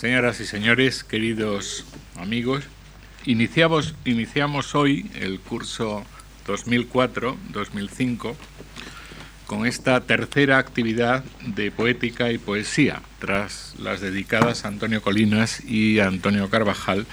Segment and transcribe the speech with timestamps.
[0.00, 1.84] Señoras y señores, queridos
[2.16, 2.64] amigos,
[3.26, 6.04] iniciamos, hoy el curso
[6.46, 8.34] 2004-2005
[9.46, 15.98] con esta tercera actividad de poética y poesía, tras las dedicadas a Antonio Colinas y
[15.98, 17.04] a Antonio Carvajal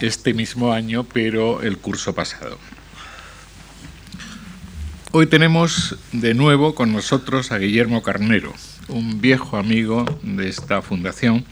[0.00, 2.58] este mismo año, pero el curso pasado.
[5.12, 8.52] Hoy tenemos de nuevo con nosotros a Guillermo Carnero,
[8.88, 11.44] un viejo amigo de esta fundación,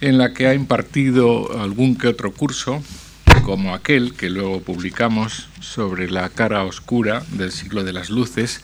[0.00, 2.82] en la que ha impartido algún que otro curso,
[3.44, 8.62] como aquel que luego publicamos sobre la cara oscura del siglo de las luces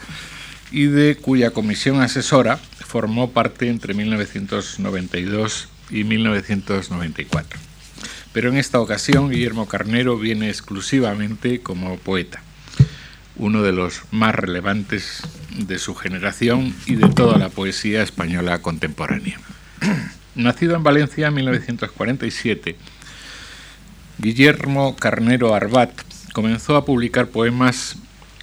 [0.71, 7.61] y de cuya comisión asesora formó parte entre 1992 y 1994.
[8.33, 12.43] Pero en esta ocasión Guillermo Carnero viene exclusivamente como poeta,
[13.37, 15.23] uno de los más relevantes
[15.57, 19.39] de su generación y de toda la poesía española contemporánea.
[20.37, 22.77] Nacido en Valencia en 1947,
[24.19, 25.91] Guillermo Carnero Arbat
[26.35, 27.97] comenzó a publicar poemas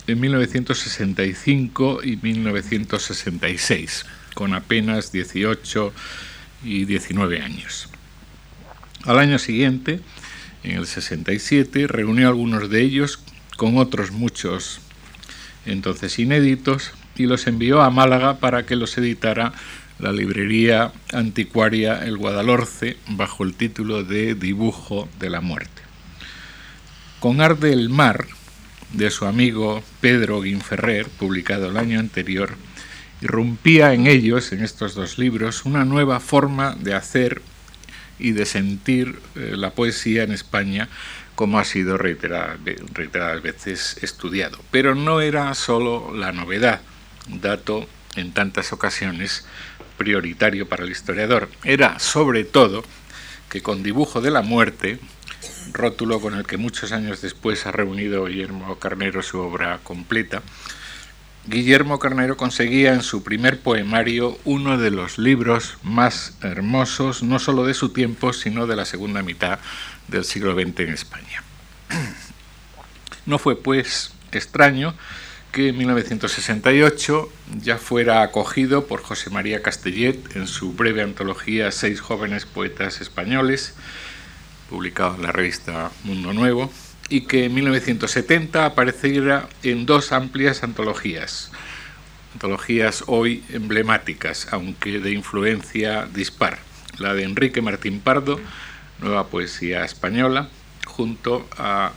[0.08, 5.94] en 1965 y 1966, con apenas 18
[6.64, 7.90] y 19 años.
[9.06, 10.00] Al año siguiente,
[10.64, 13.20] en el 67, reunió algunos de ellos
[13.56, 14.80] con otros muchos
[15.68, 19.54] entonces inéditos y los envió a Málaga para que los editara
[20.00, 25.82] la librería anticuaria El Guadalhorce bajo el título de Dibujo de la Muerte.
[27.20, 28.26] Con Arde el Mar,
[28.92, 32.56] de su amigo Pedro Guinferrer, publicado el año anterior,
[33.22, 37.42] irrumpía en ellos, en estos dos libros, una nueva forma de hacer
[38.20, 40.90] y de sentir eh, la poesía en España,
[41.36, 42.60] como ha sido reiteradas,
[42.94, 44.60] reiteradas veces estudiado.
[44.72, 46.82] Pero no era solo la novedad,
[47.28, 49.46] dato en tantas ocasiones
[50.04, 51.50] prioritario para el historiador.
[51.64, 52.84] Era sobre todo
[53.50, 55.00] que con dibujo de la muerte,
[55.72, 60.42] rótulo con el que muchos años después ha reunido Guillermo Carnero su obra completa,
[61.46, 67.66] Guillermo Carnero conseguía en su primer poemario uno de los libros más hermosos, no solo
[67.66, 69.60] de su tiempo, sino de la segunda mitad
[70.10, 71.44] del siglo XX en España.
[73.26, 74.96] No fue, pues, extraño
[75.54, 77.32] que en 1968
[77.62, 83.76] ya fuera acogido por José María Castellet en su breve antología Seis jóvenes poetas españoles,
[84.68, 86.72] publicado en la revista Mundo Nuevo,
[87.08, 91.52] y que en 1970 apareciera en dos amplias antologías,
[92.34, 96.58] antologías hoy emblemáticas, aunque de influencia dispar,
[96.98, 98.40] la de Enrique Martín Pardo,
[99.00, 100.50] Nueva Poesía Española,
[100.88, 101.92] junto a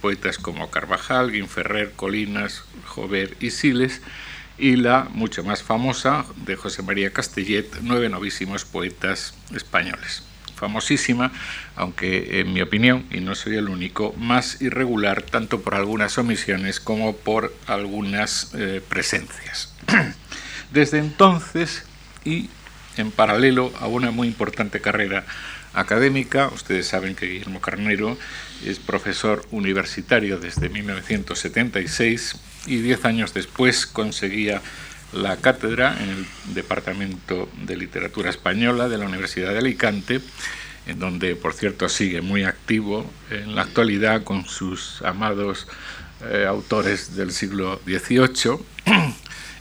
[0.00, 4.00] poetas como Carvajal, Guinferrer, Colinas, Jover y Siles,
[4.58, 10.22] y la mucho más famosa de José María Castellet, Nueve novísimos poetas españoles.
[10.54, 11.32] Famosísima,
[11.74, 16.78] aunque en mi opinión, y no soy el único, más irregular tanto por algunas omisiones
[16.78, 19.74] como por algunas eh, presencias.
[20.72, 21.84] Desde entonces,
[22.24, 22.48] y
[22.96, 25.24] en paralelo a una muy importante carrera
[25.74, 26.48] académica.
[26.48, 28.16] Ustedes saben que Guillermo Carnero
[28.64, 32.36] es profesor universitario desde 1976
[32.66, 34.62] y diez años después conseguía
[35.12, 40.20] la cátedra en el Departamento de Literatura Española de la Universidad de Alicante,
[40.86, 45.66] en donde, por cierto, sigue muy activo en la actualidad con sus amados
[46.28, 48.58] eh, autores del siglo XVIII.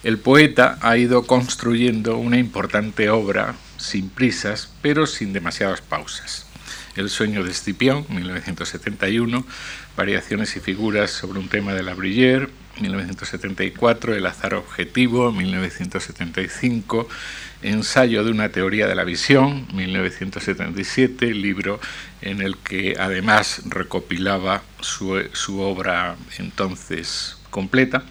[0.03, 6.47] El poeta ha ido construyendo una importante obra sin prisas, pero sin demasiadas pausas.
[6.95, 9.45] El sueño de Escipión, 1971,
[9.97, 12.49] Variaciones y figuras sobre un tema de la Bruyère,
[12.79, 17.07] 1974, El azar objetivo, 1975,
[17.61, 21.79] Ensayo de una teoría de la visión, 1977, libro
[22.21, 28.03] en el que además recopilaba su, obra entonces completa,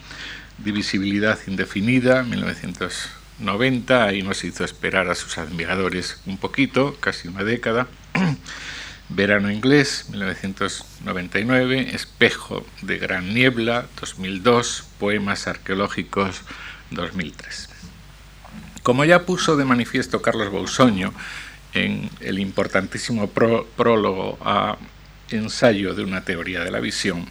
[0.59, 7.45] Divisibilidad indefinida, 1977 90, y nos hizo esperar a sus admiradores un poquito, casi una
[7.45, 7.89] década.
[9.09, 16.41] Verano inglés, 1999, Espejo de Gran Niebla, 2002, Poemas arqueológicos,
[16.91, 17.69] 2003.
[18.83, 21.13] Como ya puso de manifiesto Carlos Bausoño
[21.75, 24.79] en el importantísimo prólogo a
[25.31, 27.27] Ensayo de una teoría de la visión,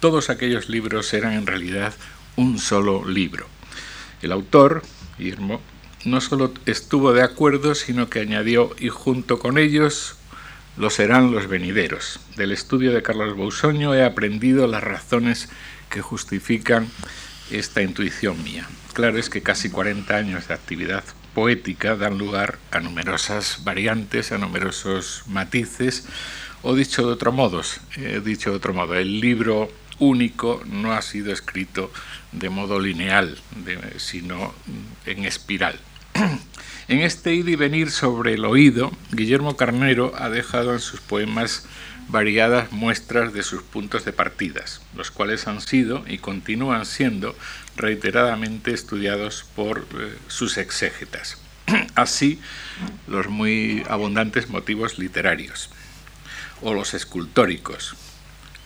[0.00, 1.92] todos aquellos libros eran en realidad
[2.36, 3.46] un solo libro.
[4.22, 4.82] El autor,
[5.18, 5.60] Guillermo,
[6.04, 10.16] no solo estuvo de acuerdo, sino que añadió, y junto con ellos
[10.76, 12.20] lo serán los venideros.
[12.36, 15.48] Del estudio de Carlos Bausoño he aprendido las razones
[15.90, 16.88] que justifican
[17.50, 18.68] esta intuición mía.
[18.92, 21.04] Claro es que casi 40 años de actividad
[21.34, 26.06] poética dan lugar a numerosas variantes, a numerosos matices,
[26.62, 27.62] o dicho de otro modo,
[27.96, 31.92] eh, dicho de otro modo, el libro único no ha sido escrito
[32.32, 33.38] de modo lineal,
[33.96, 34.54] sino
[35.04, 35.78] en espiral.
[36.88, 41.66] En este ir y venir sobre el oído, Guillermo Carnero ha dejado en sus poemas
[42.08, 47.34] variadas muestras de sus puntos de partidas, los cuales han sido y continúan siendo
[47.74, 51.38] reiteradamente estudiados por eh, sus exégetas.
[51.96, 52.40] Así,
[53.08, 55.70] los muy abundantes motivos literarios
[56.62, 57.96] o los escultóricos,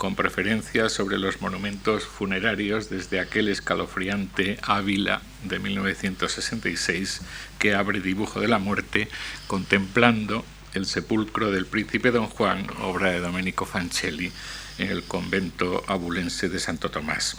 [0.01, 7.21] con preferencia sobre los monumentos funerarios desde aquel escalofriante Ávila de 1966
[7.59, 9.11] que abre Dibujo de la Muerte
[9.47, 10.43] contemplando
[10.73, 14.33] el sepulcro del príncipe don Juan, obra de Domenico Fancelli,
[14.79, 17.37] en el convento abulense de Santo Tomás.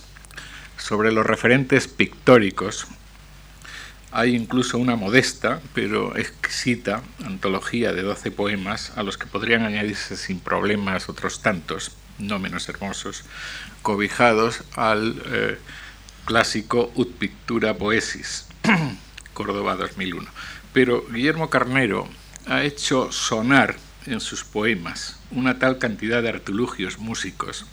[0.78, 2.86] Sobre los referentes pictóricos,
[4.12, 10.16] hay incluso una modesta pero exquisita antología de 12 poemas a los que podrían añadirse
[10.16, 13.24] sin problemas otros tantos, no menos hermosos,
[13.82, 15.58] cobijados al eh,
[16.26, 18.48] clásico Ut Pictura Poesis,
[19.34, 20.30] Córdoba 2001.
[20.74, 22.08] Pero Guillermo Carnero
[22.48, 23.76] ha hecho sonar
[24.06, 27.66] en sus poemas una tal cantidad de artilugios músicos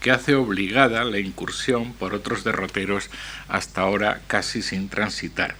[0.00, 3.08] que hace obligada la incursión por otros derroteros
[3.48, 5.54] hasta ahora casi sin transitar.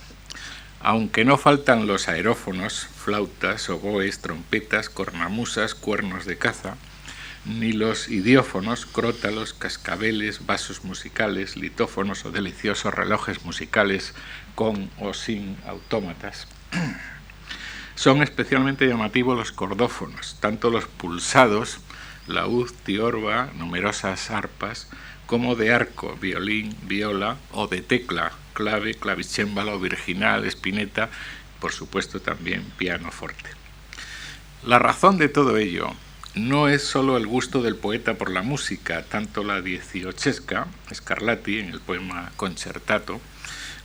[0.80, 6.76] Aunque no faltan los aerófonos, flautas, oboes, trompetas, cornamusas, cuernos de caza,
[7.44, 14.14] ni los idiófonos, crótalos, cascabeles, vasos musicales, litófonos o deliciosos relojes musicales
[14.54, 16.46] con o sin autómatas.
[17.94, 21.80] Son especialmente llamativos los cordófonos, tanto los pulsados,
[22.26, 24.88] laúd, tiorba, numerosas arpas,
[25.26, 31.10] como de arco, violín, viola o de tecla, clave, clavicémbalo, virginal, espineta,
[31.60, 33.50] por supuesto también piano forte.
[34.64, 35.94] La razón de todo ello
[36.34, 41.70] no es solo el gusto del poeta por la música, tanto la dieciochesca, Scarlatti en
[41.70, 43.20] el poema Concertato,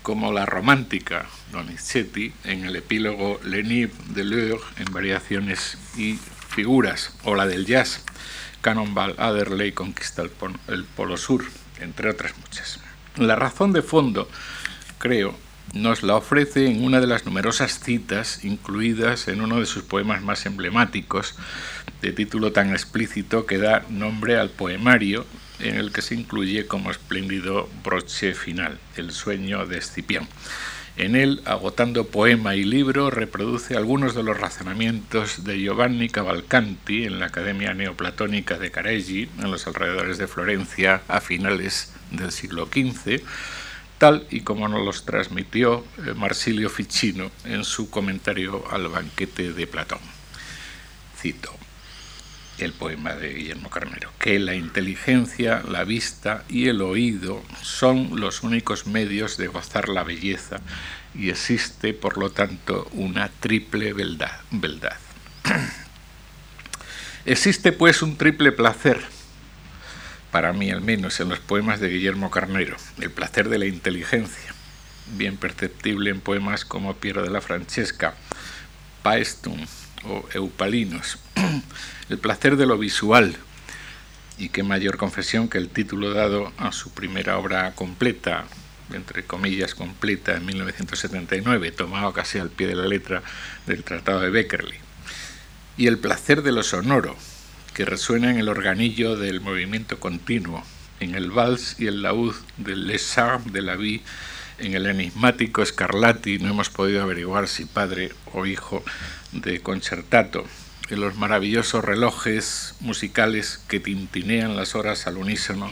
[0.02, 6.18] como la romántica, Donizetti, en el epílogo Lenib de Leur en variaciones y
[6.50, 8.04] figuras, o la del jazz,
[8.62, 10.32] Cannonball Adderley conquista el,
[10.68, 11.44] el Polo Sur,
[11.80, 12.80] entre otras muchas.
[13.18, 14.30] La razón de fondo,
[14.98, 15.36] creo,
[15.74, 20.22] nos la ofrece en una de las numerosas citas incluidas en uno de sus poemas
[20.22, 21.36] más emblemáticos,
[22.02, 25.26] de título tan explícito que da nombre al poemario
[25.60, 30.28] en el que se incluye como espléndido broche final, El sueño de Escipión.
[30.98, 37.20] En él, agotando poema y libro, reproduce algunos de los razonamientos de Giovanni Cavalcanti en
[37.20, 43.22] la Academia Neoplatónica de Careggi, en los alrededores de Florencia, a finales del siglo XV,
[43.98, 49.68] tal y como nos los transmitió eh, Marsilio Ficino en su comentario al banquete de
[49.68, 50.00] Platón.
[51.18, 51.54] Cito
[52.58, 58.44] el poema de Guillermo Carnero, que la inteligencia, la vista y el oído son los
[58.44, 60.60] únicos medios de gozar la belleza
[61.14, 64.98] y existe, por lo tanto, una triple beldad.
[67.26, 69.17] existe, pues, un triple placer
[70.32, 74.54] para mí al menos en los poemas de Guillermo Carnero, el placer de la inteligencia,
[75.16, 78.16] bien perceptible en poemas como Piero de la Francesca,
[79.04, 79.66] Paestum
[80.04, 81.20] o Eupalinos,
[82.10, 83.36] el placer de lo visual,
[84.38, 88.46] y qué mayor confesión que el título dado a su primera obra completa,
[88.94, 93.24] entre comillas completa, en 1979, tomado casi al pie de la letra
[93.66, 94.78] del Tratado de Beckerley,
[95.78, 97.16] y el placer de lo sonoro,
[97.78, 100.64] que resuena en el organillo del movimiento continuo,
[101.00, 103.16] en el vals y el laúd del Les
[103.52, 104.02] de la Vie,
[104.58, 108.84] en el enigmático Scarlatti, no hemos podido averiguar si padre o hijo
[109.32, 110.44] de Concertato,
[110.90, 115.72] en los maravillosos relojes musicales que tintinean las horas al unísono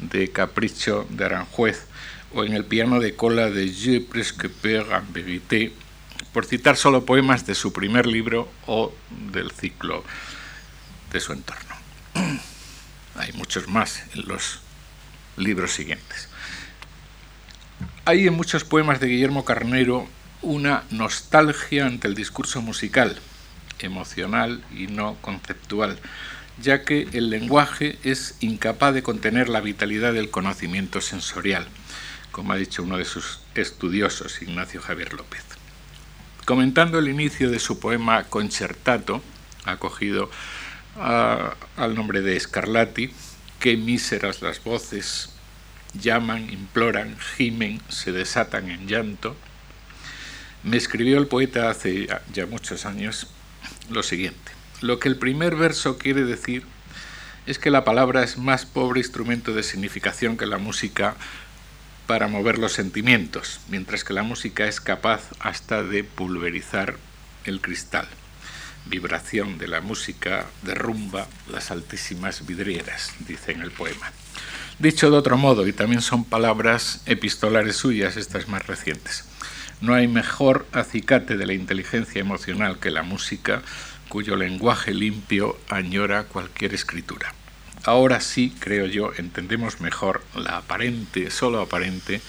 [0.00, 1.86] de Capricho de Aranjuez,
[2.34, 5.72] o en el piano de cola de Je presque peur en vérité,
[6.32, 8.92] por citar solo poemas de su primer libro o
[9.30, 10.02] del ciclo
[11.14, 11.74] de su entorno.
[13.16, 14.60] Hay muchos más en los
[15.36, 16.28] libros siguientes.
[18.04, 20.06] Hay en muchos poemas de Guillermo Carnero
[20.42, 23.18] una nostalgia ante el discurso musical,
[23.78, 25.98] emocional y no conceptual,
[26.60, 31.66] ya que el lenguaje es incapaz de contener la vitalidad del conocimiento sensorial,
[32.32, 35.44] como ha dicho uno de sus estudiosos, Ignacio Javier López.
[36.44, 39.22] Comentando el inicio de su poema Concertato,
[39.64, 40.30] acogido
[40.96, 43.10] al nombre de Scarlatti,
[43.58, 45.30] qué míseras las voces,
[46.00, 49.36] llaman, imploran, gimen, se desatan en llanto.
[50.62, 53.28] Me escribió el poeta hace ya muchos años
[53.90, 54.52] lo siguiente.
[54.80, 56.64] Lo que el primer verso quiere decir
[57.46, 61.16] es que la palabra es más pobre instrumento de significación que la música
[62.06, 66.96] para mover los sentimientos, mientras que la música es capaz hasta de pulverizar
[67.44, 68.08] el cristal.
[68.86, 74.12] Vibración de la música derrumba las altísimas vidrieras, dice en el poema.
[74.78, 79.24] Dicho de otro modo, y también son palabras epistolares suyas, estas más recientes.
[79.80, 83.62] No hay mejor acicate de la inteligencia emocional que la música,
[84.08, 87.34] cuyo lenguaje limpio añora cualquier escritura.
[87.84, 92.20] Ahora sí, creo yo, entendemos mejor la aparente, solo aparente,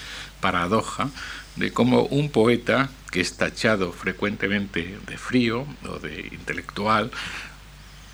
[0.41, 1.09] paradoja
[1.55, 7.12] de cómo un poeta que es tachado frecuentemente de frío o de intelectual,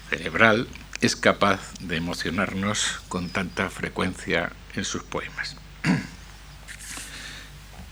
[0.10, 0.68] cerebral,
[1.02, 5.58] es capaz de emocionarnos con tanta frecuencia en sus poemas.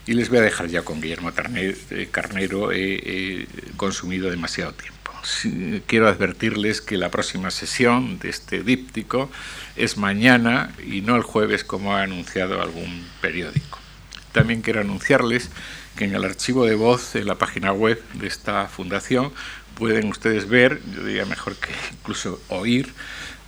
[0.06, 5.12] Y les voy a dejar ya con Guillermo eh, Carnero, he, consumido demasiado tiempo.
[5.86, 9.30] quiero advertirles que la próxima sesión de este díptico
[9.76, 13.78] es mañana y no el jueves como ha anunciado algún periódico.
[14.32, 15.50] También quiero anunciarles
[15.96, 19.32] que en el archivo de voz en la página web de esta fundación
[19.76, 22.94] pueden ustedes ver, yo diría mejor que incluso oír,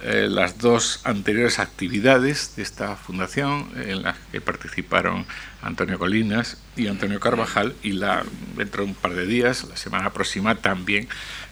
[0.04, 5.28] eh, las dos anteriores actividades de esta fundación en las que participaron
[5.62, 8.24] Antonio Colinas y Antonio Carvajal y la
[8.58, 11.08] dentro de un par de días, la semana próxima también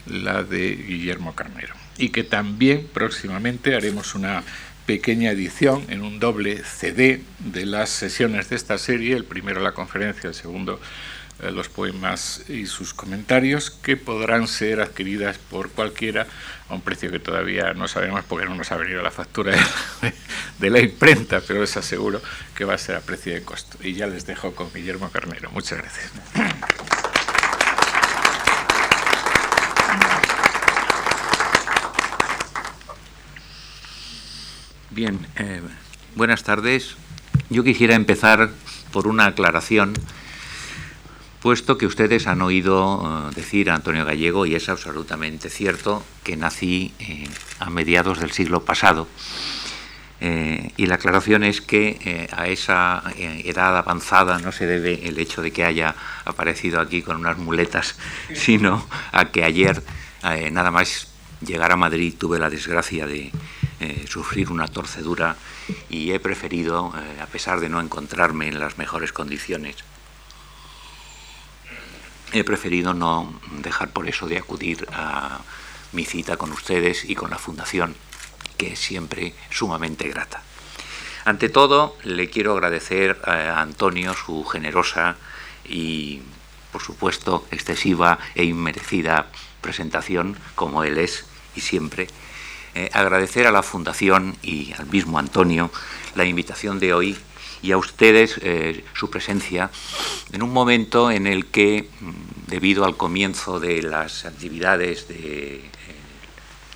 [0.08, 1.76] la de Guillermo Carnero.
[1.98, 4.44] Y que también próximamente haremos una
[4.90, 9.74] pequeña edición en un doble CD de las sesiones de esta serie, el primero la
[9.74, 10.82] conferencia, el segundo
[11.44, 16.26] eh, los poemas y sus comentarios, que podrán ser adquiridas por cualquiera
[16.70, 19.56] a un precio que todavía no sabemos porque no nos ha venido la factura
[20.60, 22.20] de, la imprenta, pero les aseguro
[22.56, 23.78] que va a ser a precio de costo.
[23.84, 25.52] Y ya les dejo con Guillermo Carnero.
[25.52, 26.99] Muchas gracias.
[35.00, 35.62] Bien, eh,
[36.18, 36.98] buenas tardes.
[37.50, 38.50] Yo quisiera empezar
[38.92, 39.94] por una aclaración
[41.42, 46.36] puesto que ustedes han oído eh, decir a Antonio Gallego, y es absolutamente cierto, que
[46.36, 47.30] nací eh,
[47.60, 49.08] a mediados del siglo pasado.
[50.20, 55.42] Eh, y la aclaración es que a esa edad avanzada no se debe el hecho
[55.42, 57.96] de que haya aparecido aquí con unas muletas,
[58.34, 59.82] sino a que ayer,
[60.52, 61.08] nada más
[61.40, 63.32] llegar a Madrid, tuve la desgracia de
[64.08, 65.38] sufrir una torcedura
[65.90, 69.78] y he preferido, a pesar de no encontrarme en las mejores condiciones,
[72.32, 75.40] he preferido no dejar por eso de acudir a
[75.94, 77.96] mi cita con ustedes y con la Fundación,
[78.58, 80.44] que es siempre sumamente grata.
[81.26, 85.16] Ante todo, le quiero agradecer a Antonio su generosa
[85.66, 86.22] y,
[86.72, 89.28] por supuesto, excesiva e inmerecida
[89.62, 92.08] presentación, como él es y siempre.
[92.76, 95.72] Eh, agradecer a la Fundación y al mismo Antonio
[96.16, 97.18] la invitación de hoy
[97.62, 99.72] y a ustedes eh, su presencia
[100.32, 102.12] en un momento en el que, mm,
[102.48, 105.62] debido al comienzo de las actividades de eh,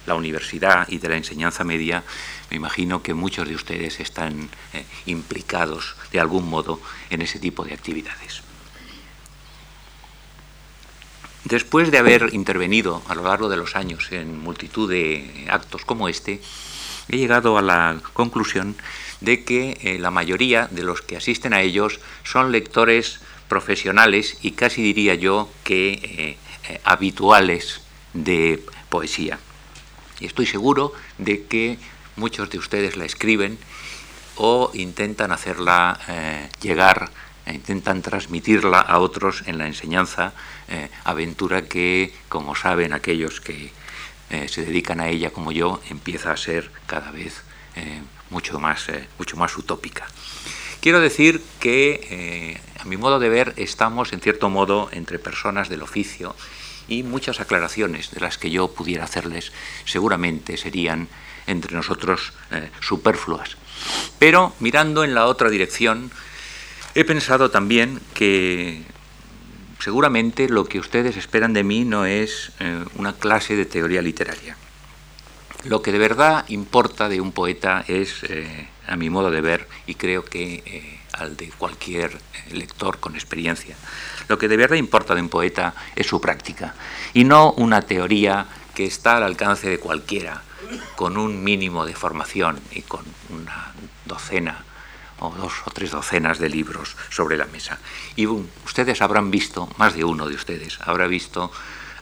[0.05, 2.03] la universidad y de la enseñanza media,
[2.49, 4.49] me imagino que muchos de ustedes están
[5.05, 8.42] implicados de algún modo en ese tipo de actividades.
[11.45, 16.07] Después de haber intervenido a lo largo de los años en multitud de actos como
[16.07, 16.39] este,
[17.09, 18.75] he llegado a la conclusión
[19.19, 23.19] de que eh, la mayoría de los que asisten a ellos son lectores
[23.49, 26.37] profesionales y casi diría yo que eh,
[26.69, 27.81] eh, habituales
[28.13, 29.37] de poesía.
[30.21, 31.77] Y estoy seguro de que
[32.15, 33.57] muchos de ustedes la escriben
[34.35, 35.99] o intentan hacerla
[36.61, 37.11] llegar,
[37.47, 40.33] intentan transmitirla a otros en la enseñanza,
[41.03, 43.71] aventura que, como saben aquellos que
[44.47, 47.43] se dedican a ella como yo, empieza a ser cada vez
[48.33, 50.05] mucho más, eh, mucho más utópica.
[50.81, 55.69] Quiero decir que, eh, a mi modo de ver, estamos en cierto modo entre personas
[55.69, 56.35] del oficio
[56.89, 59.53] y muchas aclaraciones de las que yo pudiera hacerles
[59.85, 61.07] seguramente serían
[61.47, 63.55] entre nosotros eh, superfluas.
[64.19, 66.11] Pero mirando en la otra dirección,
[66.95, 68.83] he pensado también que
[69.79, 72.51] seguramente lo que ustedes esperan de mí no es
[72.95, 74.55] una clase de teoría literaria.
[75.65, 79.67] Lo que de verdad importa de un poeta es, eh, a mi modo de ver,
[79.87, 83.77] y creo que eh, al de cualquier eh, lector con experiencia,
[84.27, 86.75] lo que de verdad importa de un poeta es su práctica,
[87.13, 88.45] y no una teoría
[88.75, 90.43] que está al alcance de cualquiera,
[90.97, 93.71] con un mínimo de formación y con una
[94.05, 94.65] docena
[95.23, 97.79] o dos o tres docenas de libros sobre la mesa.
[98.15, 101.51] Y ustedes habrán visto, más de uno de ustedes, habrá visto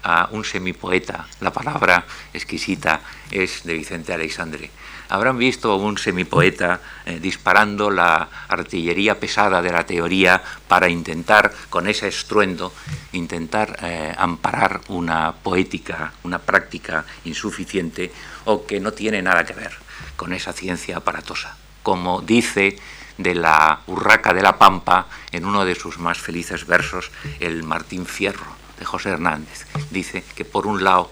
[0.03, 4.71] a un semipoeta, la palabra exquisita es de Vicente Alexandre.
[5.09, 11.53] Habrán visto a un semipoeta eh, disparando la artillería pesada de la teoría para intentar,
[11.69, 12.73] con ese estruendo,
[13.11, 18.11] intentar eh, amparar una poética, una práctica insuficiente
[18.45, 19.73] o que no tiene nada que ver
[20.15, 21.57] con esa ciencia aparatosa.
[21.83, 22.77] Como dice
[23.18, 28.06] de la Urraca de la Pampa en uno de sus más felices versos, el Martín
[28.06, 29.65] Fierro de José Hernández.
[29.91, 31.12] Dice que por un lado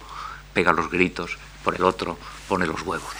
[0.54, 3.14] pega los gritos, por el otro pone los huevos.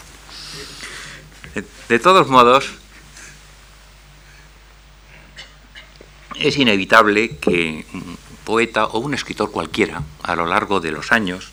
[1.88, 2.72] De todos modos,
[6.36, 11.52] es inevitable que un poeta o un escritor cualquiera, a lo largo de los años,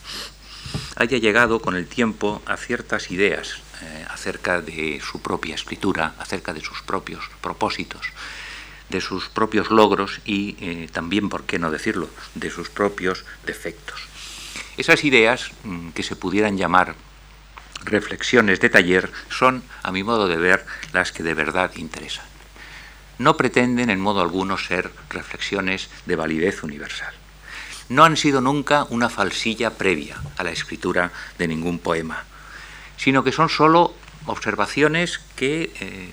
[0.95, 6.53] haya llegado con el tiempo a ciertas ideas eh, acerca de su propia escritura, acerca
[6.53, 8.07] de sus propios propósitos,
[8.89, 14.01] de sus propios logros y eh, también, por qué no decirlo, de sus propios defectos.
[14.77, 16.95] Esas ideas, mm, que se pudieran llamar
[17.83, 22.25] reflexiones de taller, son, a mi modo de ver, las que de verdad interesan.
[23.19, 27.13] No pretenden en modo alguno ser reflexiones de validez universal.
[27.89, 32.25] No han sido nunca una falsilla previa a la escritura de ningún poema,
[32.97, 33.93] sino que son sólo
[34.25, 36.09] observaciones que eh,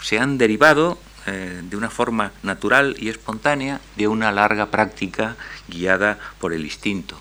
[0.00, 5.36] se han derivado eh, de una forma natural y espontánea de una larga práctica
[5.68, 7.20] guiada por el instinto,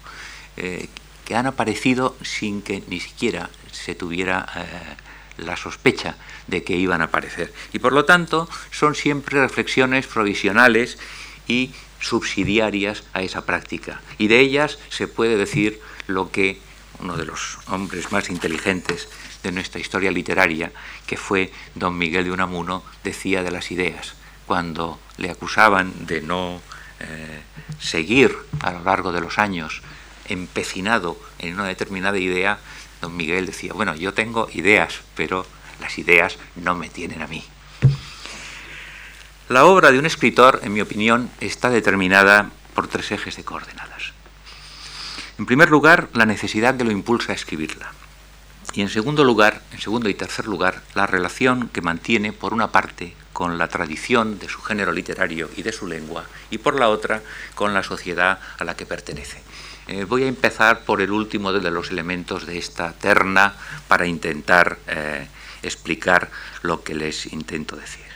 [0.58, 0.88] eh,
[1.26, 4.46] que han aparecido sin que ni siquiera se tuviera
[5.38, 6.16] la sospecha
[6.48, 7.54] de que iban a aparecer.
[7.72, 10.98] Y por lo tanto son siempre reflexiones provisionales
[11.48, 14.02] y subsidiarias a esa práctica.
[14.18, 16.60] Y de ellas se puede decir lo que
[17.04, 19.10] uno de los hombres más inteligentes
[19.44, 20.72] de nuestra historia literaria,
[21.06, 24.16] que fue don Miguel de Unamuno, decía de las ideas.
[24.46, 26.62] Cuando le acusaban de no
[27.00, 27.42] eh,
[27.80, 29.82] seguir a lo largo de los años
[30.30, 32.60] empecinado en una determinada idea,
[33.02, 35.46] don Miguel decía, bueno, yo tengo ideas, pero
[35.82, 37.44] las ideas no me tienen a mí.
[39.50, 44.14] La obra de un escritor, en mi opinión, está determinada por tres ejes de coordenadas.
[45.40, 47.92] En primer lugar, la necesidad que lo impulsa a escribirla.
[48.74, 52.72] Y en segundo lugar, en segundo y tercer lugar, la relación que mantiene por una
[52.72, 56.90] parte con la tradición de su género literario y de su lengua y por la
[56.90, 57.22] otra
[57.56, 59.42] con la sociedad a la que pertenece.
[59.88, 63.56] Eh, voy a empezar por el último de los elementos de esta terna
[63.88, 65.28] para intentar eh,
[65.62, 66.30] explicar
[66.62, 68.13] lo que les intento decir.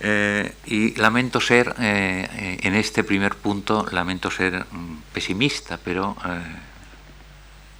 [0.00, 6.16] Eh, y lamento ser, en este primer punto, lamento ser mm, pesimista, pero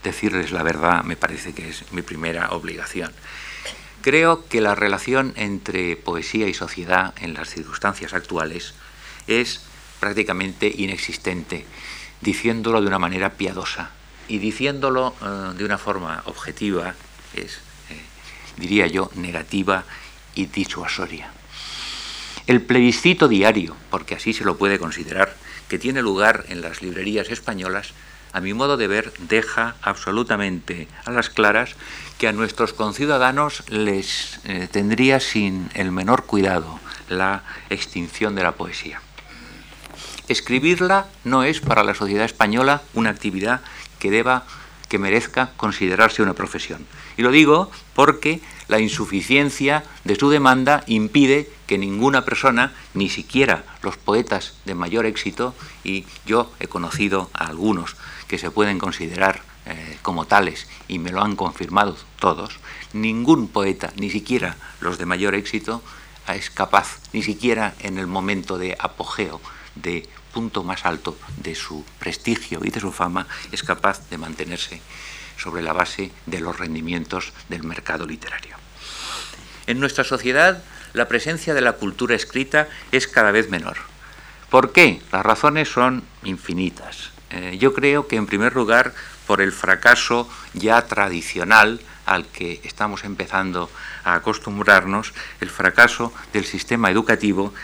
[0.02, 3.12] decirles la verdad me parece que es mi primera obligación.
[4.02, 8.74] Creo que la relación entre poesía y sociedad en las circunstancias actuales
[9.26, 9.60] es
[10.00, 11.66] prácticamente inexistente,
[12.22, 13.90] diciéndolo de una manera piadosa
[14.26, 16.94] y diciéndolo eh, de una forma objetiva
[17.34, 17.56] es,
[17.90, 18.00] eh,
[18.56, 19.84] diría yo, negativa
[20.34, 21.30] y disuasoria.
[22.50, 25.36] El plebiscito diario, porque así se lo puede considerar,
[25.68, 27.92] que tiene lugar en las librerías españolas,
[28.32, 31.76] a mi modo de ver, deja absolutamente a las claras
[32.18, 38.56] que a nuestros conciudadanos les eh, tendría sin el menor cuidado la extinción de la
[38.56, 39.00] poesía.
[40.26, 43.60] Escribirla no es para la sociedad española una actividad
[44.00, 44.44] que deba
[44.88, 46.84] que merezca considerarse una profesión.
[47.16, 53.64] Y lo digo porque la insuficiencia de su demanda impide que ninguna persona, ni siquiera
[53.82, 57.96] los poetas de mayor éxito, y yo he conocido a algunos
[58.28, 62.60] que se pueden considerar eh, como tales y me lo han confirmado todos,
[62.92, 65.82] ningún poeta, ni siquiera los de mayor éxito,
[66.32, 69.40] es capaz, ni siquiera en el momento de apogeo,
[69.74, 74.80] de punto más alto de su prestigio y de su fama, es capaz de mantenerse
[75.36, 78.59] sobre la base de los rendimientos del mercado literario.
[79.66, 83.76] En nuestra sociedad, la presencia de la cultura escrita es cada vez menor.
[84.50, 85.00] ¿Por qué?
[85.12, 87.10] Las razones son infinitas.
[87.30, 88.92] Eh, yo creo que en primer lugar
[89.26, 93.70] por el fracaso ya tradicional al que estamos empezando
[94.02, 97.54] a acostumbrarnos, el fracaso del sistema educativo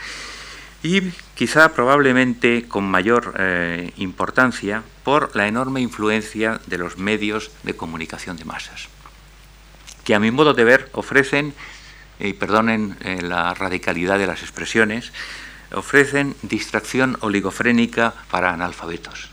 [0.85, 7.75] y quizá probablemente con mayor eh, importancia por la enorme influencia de los medios de
[7.75, 8.87] comunicación de masas,
[10.05, 11.55] que a mi modo de ver ofrecen,
[12.21, 15.13] y perdonen eh, la radicalidad de las expresiones,
[15.73, 19.31] ofrecen distracción oligofrénica para analfabetos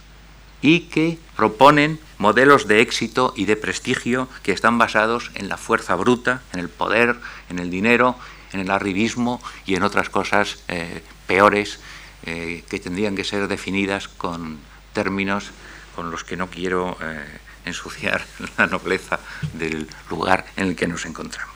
[0.60, 5.94] y que proponen modelos de éxito y de prestigio que están basados en la fuerza
[5.94, 7.16] bruta, en el poder,
[7.50, 8.16] en el dinero,
[8.52, 11.80] en el arribismo y en otras cosas eh, peores
[12.24, 14.58] eh, que tendrían que ser definidas con
[14.92, 15.50] términos
[15.94, 16.96] con los que no quiero
[17.64, 18.24] ensuciar
[18.58, 19.20] la nobleza
[19.52, 21.53] del lugar en el que nos encontramos.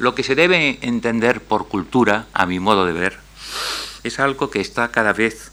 [0.00, 3.18] Lo que se debe entender por cultura, a mi modo de ver,
[4.02, 5.52] es algo que está cada vez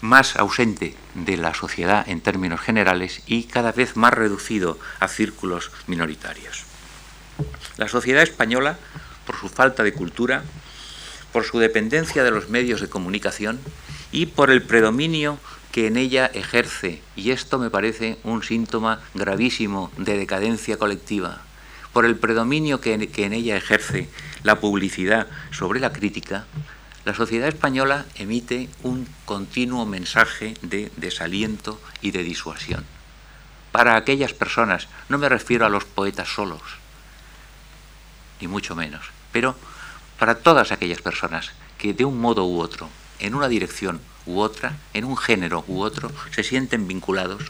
[0.00, 5.72] más ausente de la sociedad en términos generales y cada vez más reducido a círculos
[5.88, 6.66] minoritarios.
[7.78, 8.78] La sociedad española,
[9.26, 10.44] por su falta de cultura,
[11.32, 13.58] por su dependencia de los medios de comunicación
[14.12, 15.40] y por el predominio
[15.72, 21.42] que en ella ejerce, y esto me parece un síntoma gravísimo de decadencia colectiva,
[21.92, 24.08] por el predominio que en, ella ejerce
[24.42, 26.46] la publicidad sobre la crítica,
[27.04, 32.84] la sociedad española emite un continuo mensaje de desaliento y de disuasión.
[33.72, 36.62] Para aquellas personas, no me refiero a los poetas solos,
[38.40, 39.56] ni mucho menos, pero
[40.18, 42.88] para todas aquellas personas que de un modo u otro,
[43.20, 47.44] en una dirección u otra, en un género u otro, se sienten vinculados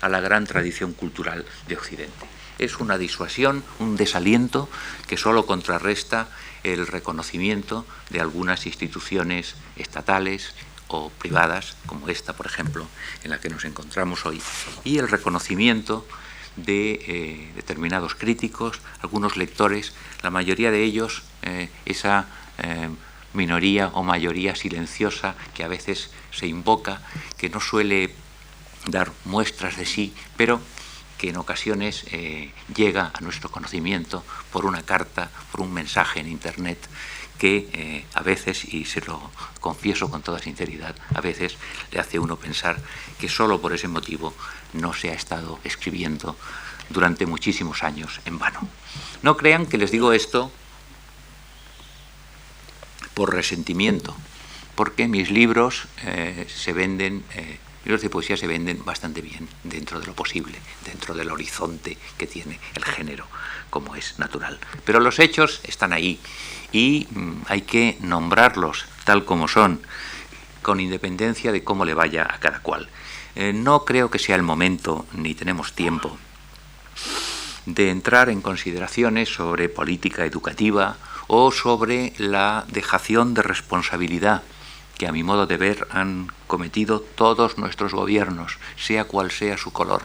[0.00, 2.26] a la gran tradición cultural de Occidente.
[2.58, 4.68] Es una disuasión, un desaliento
[5.08, 6.28] que solo contrarresta
[6.64, 10.54] el reconocimiento de algunas instituciones estatales
[10.88, 12.86] o privadas, como esta, por ejemplo,
[13.24, 14.40] en la que nos encontramos hoy,
[14.84, 16.06] y el reconocimiento
[16.56, 22.26] de eh, determinados críticos, algunos lectores, la mayoría de ellos, eh, esa
[22.58, 22.90] eh,
[23.32, 27.00] minoría o mayoría silenciosa que a veces se invoca,
[27.38, 28.14] que no suele
[28.86, 30.60] dar muestras de sí, pero
[31.22, 36.26] que en ocasiones eh, llega a nuestro conocimiento por una carta, por un mensaje en
[36.26, 36.78] Internet,
[37.38, 39.30] que eh, a veces, y se lo
[39.60, 41.58] confieso con toda sinceridad, a veces
[41.92, 42.76] le hace uno pensar
[43.20, 44.34] que solo por ese motivo
[44.72, 46.36] no se ha estado escribiendo
[46.88, 48.66] durante muchísimos años en vano.
[49.22, 50.50] No crean que les digo esto
[53.14, 54.16] por resentimiento,
[54.74, 57.22] porque mis libros eh, se venden
[57.84, 62.26] los de poesía se venden bastante bien dentro de lo posible, dentro del horizonte que
[62.26, 63.26] tiene el género,
[63.70, 64.58] como es natural.
[64.84, 66.20] Pero los hechos están ahí
[66.72, 69.80] y mm, hay que nombrarlos tal como son,
[70.62, 72.88] con independencia de cómo le vaya a cada cual.
[73.34, 76.16] Eh, no creo que sea el momento, ni tenemos tiempo,
[77.66, 80.96] de entrar en consideraciones sobre política educativa
[81.28, 84.42] o sobre la dejación de responsabilidad
[84.98, 89.72] que a mi modo de ver han cometido todos nuestros gobiernos, sea cual sea su
[89.72, 90.02] color,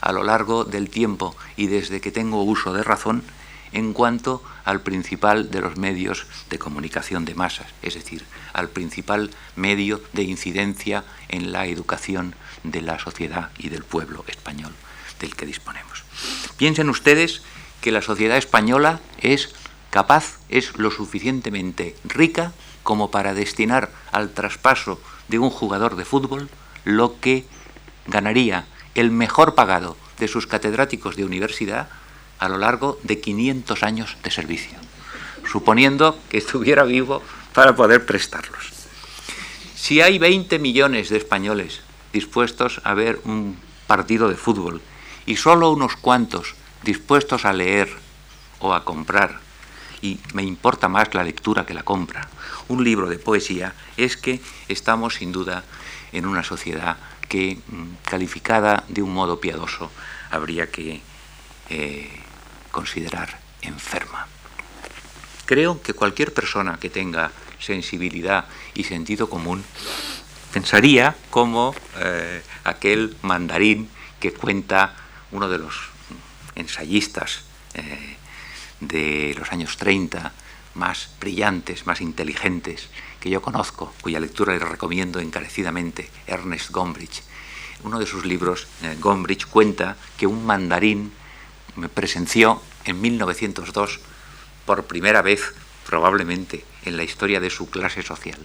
[0.00, 3.22] a lo largo del tiempo y desde que tengo uso de razón,
[3.72, 9.30] en cuanto al principal de los medios de comunicación de masas, es decir, al principal
[9.56, 14.72] medio de incidencia en la educación de la sociedad y del pueblo español
[15.20, 16.04] del que disponemos.
[16.56, 17.42] Piensen ustedes
[17.80, 19.50] que la sociedad española es
[19.90, 22.52] capaz, es lo suficientemente rica
[22.88, 24.98] como para destinar al traspaso
[25.28, 26.48] de un jugador de fútbol
[26.84, 27.44] lo que
[28.06, 31.90] ganaría el mejor pagado de sus catedráticos de universidad
[32.38, 34.78] a lo largo de 500 años de servicio,
[35.46, 37.20] suponiendo que estuviera vivo
[37.52, 38.72] para poder prestarlos.
[39.76, 41.82] Si hay 20 millones de españoles
[42.14, 44.80] dispuestos a ver un partido de fútbol
[45.26, 47.90] y solo unos cuantos dispuestos a leer
[48.60, 49.46] o a comprar
[50.02, 52.28] y me importa más la lectura que la compra,
[52.68, 55.64] un libro de poesía, es que estamos sin duda
[56.12, 56.96] en una sociedad
[57.28, 59.90] que, mm, calificada de un modo piadoso,
[60.30, 61.00] habría que
[61.70, 62.10] eh,
[62.70, 64.26] considerar enferma.
[65.44, 69.64] Creo que cualquier persona que tenga sensibilidad y sentido común
[70.52, 73.88] pensaría como eh, aquel mandarín
[74.20, 74.94] que cuenta
[75.32, 75.74] uno de los
[76.54, 77.42] ensayistas
[77.74, 78.16] eh,
[78.80, 80.32] de los años 30,
[80.74, 82.88] más brillantes, más inteligentes
[83.20, 87.22] que yo conozco, cuya lectura le recomiendo encarecidamente, Ernest Gombrich.
[87.84, 91.12] Uno de sus libros, eh, Gombrich, cuenta que un mandarín
[91.94, 94.00] presenció en 1902
[94.66, 95.54] por primera vez,
[95.86, 98.38] probablemente, en la historia de su clase social.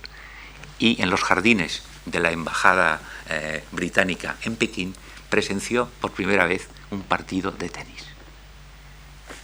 [0.79, 4.95] Y en los jardines de la Embajada eh, Británica en Pekín
[5.29, 8.12] presenció por primera vez un partido de tenis.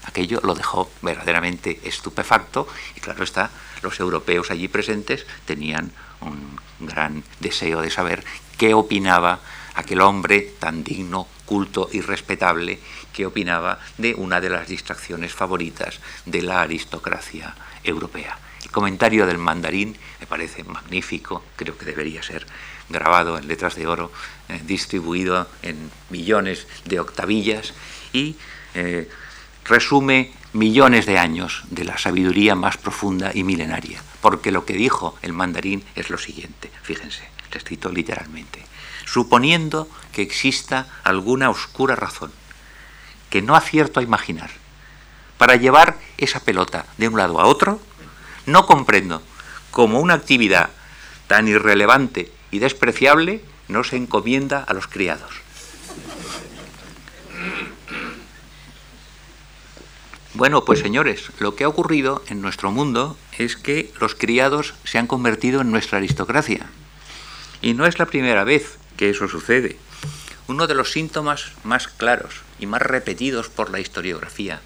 [0.06, 3.50] Aquello lo dejó verdaderamente estupefacto y claro está,
[3.82, 8.24] los europeos allí presentes tenían un gran deseo de saber
[8.58, 9.40] qué opinaba
[9.76, 12.80] aquel hombre tan digno, culto y respetable,
[13.14, 18.38] qué opinaba de una de las distracciones favoritas de la aristocracia europea.
[18.64, 22.46] El comentario del mandarín me parece magnífico, creo que debería ser
[22.90, 24.12] grabado en letras de oro,
[24.50, 27.74] eh, distribuido en millones de octavillas
[28.12, 28.36] y
[28.74, 29.10] eh,
[29.70, 35.16] resume millones de años de la sabiduría más profunda y milenaria, porque lo que dijo
[35.22, 38.66] el mandarín es lo siguiente, fíjense, está escrito literalmente,
[39.06, 42.32] suponiendo que exista alguna oscura razón
[43.30, 44.50] que no acierto a imaginar,
[45.38, 47.80] para llevar esa pelota de un lado a otro,
[48.46, 49.22] no comprendo
[49.72, 50.72] cómo una actividad
[51.28, 55.32] tan irrelevante y despreciable no se encomienda a los criados.
[60.36, 65.00] Bueno, pues señores, lo que ha ocurrido en nuestro mundo es que los criados se
[65.00, 66.68] han convertido en nuestra aristocracia.
[67.62, 69.78] Y no es la primera vez que eso sucede.
[70.48, 74.62] Uno de los síntomas más claros y más repetidos por la historiografía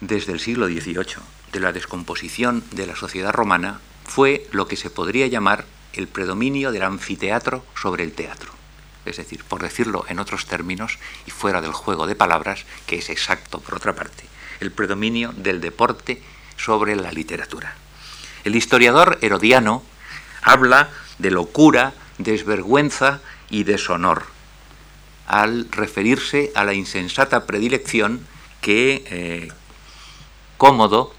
[0.00, 4.90] desde el siglo XVIII de la descomposición de la sociedad romana fue lo que se
[4.90, 8.57] podría llamar el predominio del anfiteatro sobre el teatro.
[9.08, 13.10] Es decir, por decirlo en otros términos y fuera del juego de palabras, que es
[13.10, 14.24] exacto por otra parte,
[14.60, 16.22] el predominio del deporte
[16.56, 17.74] sobre la literatura.
[18.44, 19.82] El historiador herodiano
[20.42, 24.24] habla de locura, desvergüenza y deshonor,
[25.26, 28.26] al referirse a la insensata predilección
[28.60, 29.48] que eh,
[30.56, 31.14] Cómodo,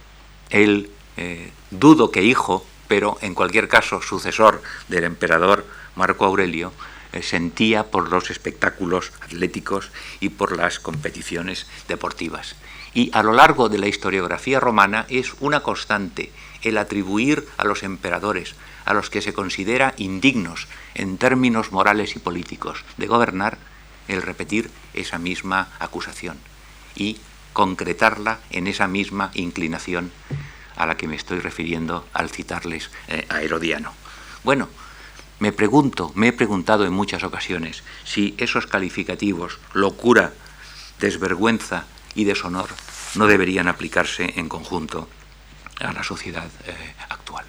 [0.49, 6.73] el eh, dudo que hijo, pero en cualquier caso sucesor del emperador Marco Aurelio,
[7.21, 12.55] sentía por los espectáculos atléticos y por las competiciones deportivas.
[12.93, 17.83] Y a lo largo de la historiografía romana es una constante el atribuir a los
[17.83, 23.57] emperadores, a los que se considera indignos en términos morales y políticos de gobernar,
[24.07, 26.37] el repetir esa misma acusación
[26.95, 27.19] y
[27.53, 30.11] concretarla en esa misma inclinación
[30.75, 33.93] a la que me estoy refiriendo al citarles eh, a Herodiano.
[34.43, 34.67] Bueno,
[35.39, 40.33] me pregunto, me he preguntado en muchas ocasiones si esos calificativos, locura,
[40.99, 42.69] desvergüenza y deshonor,
[43.15, 45.07] no deberían aplicarse en conjunto
[45.79, 47.45] a la sociedad eh, actual.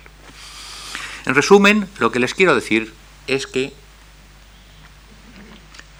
[1.26, 2.94] En resumen, lo que les quiero decir
[3.26, 3.72] es que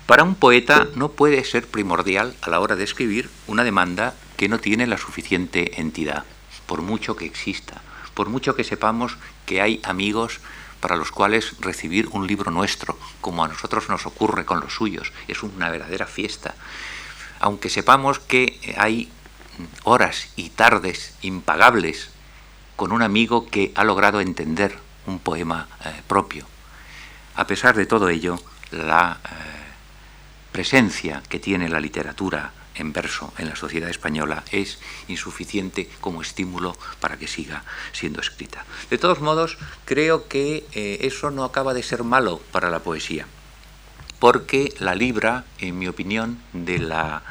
[0.07, 4.48] para un poeta no puede ser primordial a la hora de escribir una demanda que
[4.48, 6.24] no tiene la suficiente entidad,
[6.66, 7.83] por mucho que exista,
[8.14, 10.40] por mucho que sepamos que hay amigos
[10.81, 15.12] para los cuales recibir un libro nuestro, como a nosotros nos ocurre con los suyos,
[15.29, 16.55] es una verdadera fiesta.
[17.38, 19.11] Aunque sepamos que hay
[19.85, 22.11] horas y tardes impagables
[22.77, 26.47] con un amigo que ha logrado entender un poema eh, propio.
[27.37, 28.38] A pesar de todo ello,
[28.71, 29.29] la eh,
[30.53, 36.77] presencia que tiene la literatura en verso en la sociedad española es insuficiente como estímulo
[37.01, 37.62] para que siga
[37.93, 38.64] siendo escrita.
[38.88, 43.27] De todos modos, creo que eh, eso no acaba de ser malo para la poesía,
[44.19, 47.23] porque la libra, en mi opinión, de la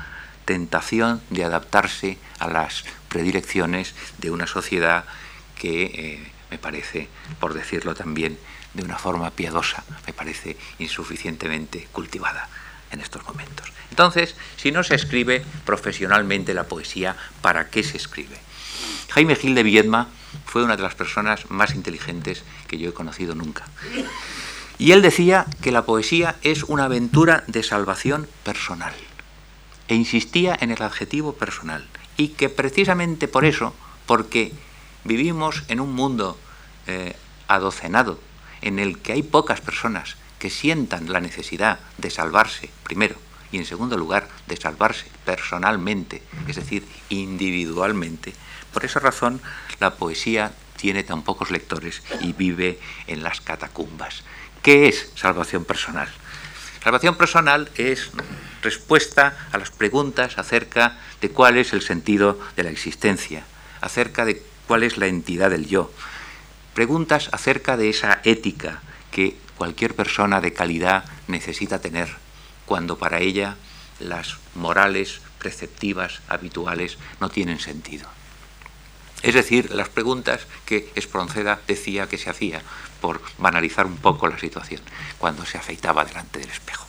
[0.46, 5.06] tentación de adaptarse a las predilecciones de una sociedad
[5.58, 7.10] que eh, me parece,
[7.40, 8.40] por decirlo también
[8.74, 12.50] de una forma piadosa, me parece insuficientemente cultivada
[12.92, 13.72] en estos momentos.
[13.90, 18.38] Entonces, si no se escribe profesionalmente la poesía, ¿para qué se escribe?
[19.10, 20.08] Jaime Gil de Viedma
[20.46, 23.66] fue una de las personas más inteligentes que yo he conocido nunca.
[24.78, 28.94] Y él decía que la poesía es una aventura de salvación personal.
[29.88, 31.86] E insistía en el adjetivo personal.
[32.16, 33.74] Y que precisamente por eso,
[34.06, 34.54] porque
[35.04, 36.38] vivimos en un mundo
[36.88, 37.16] eh,
[37.48, 38.20] adocenado,
[38.62, 43.16] en el que hay pocas personas que sientan la necesidad de salvarse, primero,
[43.52, 48.34] y en segundo lugar, de salvarse personalmente, es decir, individualmente.
[48.74, 49.42] Por esa razón,
[49.80, 54.24] la poesía tiene tan pocos lectores y vive en las catacumbas.
[54.62, 56.08] ¿Qué es salvación personal?
[56.84, 58.12] Salvación personal es
[58.62, 63.44] respuesta a las preguntas acerca de cuál es el sentido de la existencia,
[63.82, 65.92] acerca de cuál es la entidad del yo,
[66.74, 72.08] preguntas acerca de esa ética que cualquier persona de calidad necesita tener
[72.66, 73.58] cuando para ella
[74.00, 78.08] las morales preceptivas habituales no tienen sentido.
[79.22, 82.62] Es decir, las preguntas que Espronceda decía que se hacía
[83.02, 84.80] por banalizar un poco la situación
[85.18, 86.88] cuando se afeitaba delante del espejo.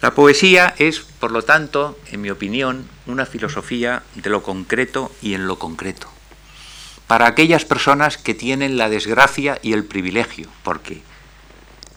[0.00, 5.34] La poesía es, por lo tanto, en mi opinión, una filosofía de lo concreto y
[5.34, 6.13] en lo concreto
[7.06, 11.02] para aquellas personas que tienen la desgracia y el privilegio, porque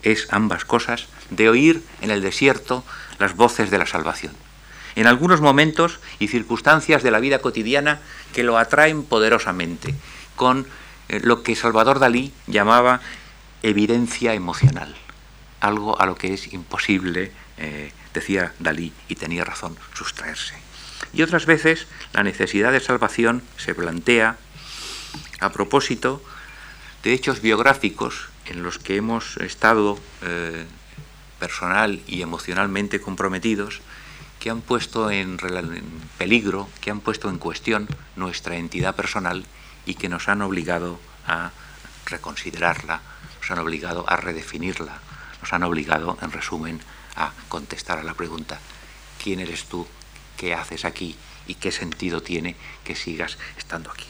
[0.04, 2.84] es ambas cosas, de oír en el desierto
[3.20, 4.34] las voces de la salvación.
[4.96, 8.00] En algunos momentos y circunstancias de la vida cotidiana
[8.34, 9.94] que lo atraen poderosamente,
[10.36, 10.68] con
[11.10, 13.02] eh, lo que Salvador Dalí llamaba
[13.64, 14.96] evidencia emocional,
[15.62, 20.56] algo a lo que es imposible, eh, decía Dalí, y tenía razón, sustraerse.
[21.14, 24.38] Y otras veces la necesidad de salvación se plantea
[25.40, 26.22] a propósito
[27.04, 30.66] de hechos biográficos en los que hemos estado eh,
[31.40, 33.82] personal y emocionalmente comprometidos
[34.40, 35.38] que han puesto en,
[36.18, 39.46] peligro, que han puesto en cuestión nuestra entidad personal
[39.86, 41.52] y que nos han obligado a
[42.06, 43.02] reconsiderarla,
[43.42, 45.00] nos han obligado a redefinirla,
[45.42, 46.80] nos han obligado, en resumen,
[47.16, 48.60] a contestar a la pregunta,
[49.22, 49.88] ¿quién eres tú?
[50.38, 51.16] ¿Qué haces aquí?
[51.48, 54.06] ¿Y qué sentido tiene que sigas estando aquí?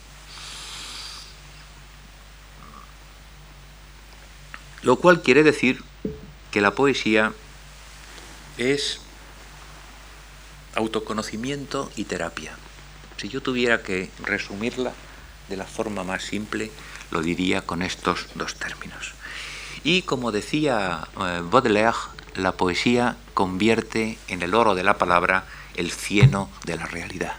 [4.83, 5.83] Lo cual quiere decir
[6.51, 7.33] que la poesía
[8.57, 8.99] es
[10.75, 12.53] autoconocimiento y terapia.
[13.17, 14.93] Si yo tuviera que resumirla
[15.49, 16.71] de la forma más simple,
[17.11, 19.13] lo diría con estos dos términos.
[19.83, 21.97] Y como decía eh, Baudelaire,
[22.35, 27.35] la poesía convierte en el oro de la palabra el cieno de la realidad,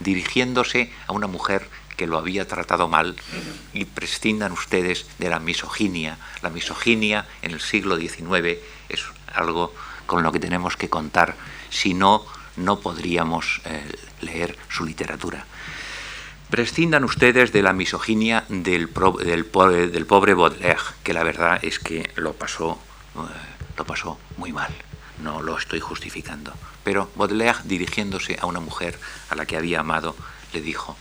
[0.00, 1.68] dirigiéndose a una mujer
[2.02, 3.14] que lo había tratado mal
[3.72, 6.18] y prescindan ustedes de la misoginia.
[6.42, 9.72] La misoginia en el siglo XIX es algo
[10.06, 11.36] con lo que tenemos que contar,
[11.70, 13.86] si no, no podríamos eh,
[14.20, 15.46] leer su literatura.
[16.50, 18.90] Prescindan ustedes de la misoginia del,
[19.22, 22.80] del, pobre Baudelaire, que la verdad es que lo pasó,
[23.14, 23.20] eh,
[23.78, 24.74] lo pasó muy mal.
[25.22, 26.52] No lo estoy justificando.
[26.82, 28.98] Pero Baudelaire, dirigiéndose a una mujer
[29.30, 30.16] a la que había amado,
[30.52, 30.96] le dijo,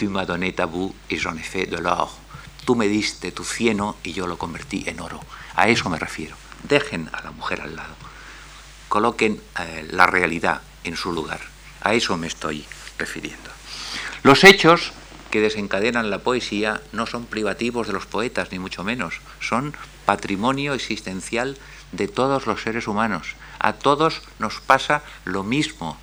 [0.00, 2.18] Tu m'as donné tabou et j'en ai fait de l'or.
[2.64, 5.20] Tú me diste tu cieno y yo lo convertí en oro.
[5.56, 6.36] A eso me refiero.
[6.62, 7.94] Dejen a la mujer al lado.
[8.88, 11.40] Coloquen eh, la realidad en su lugar.
[11.82, 12.64] A eso me estoy
[12.96, 13.50] refiriendo.
[14.22, 14.92] Los hechos
[15.30, 19.20] que desencadenan la poesía no son privativos de los poetas, ni mucho menos.
[19.38, 21.58] Son patrimonio existencial
[21.92, 23.34] de todos los seres humanos.
[23.58, 25.98] A todos nos pasa lo mismo.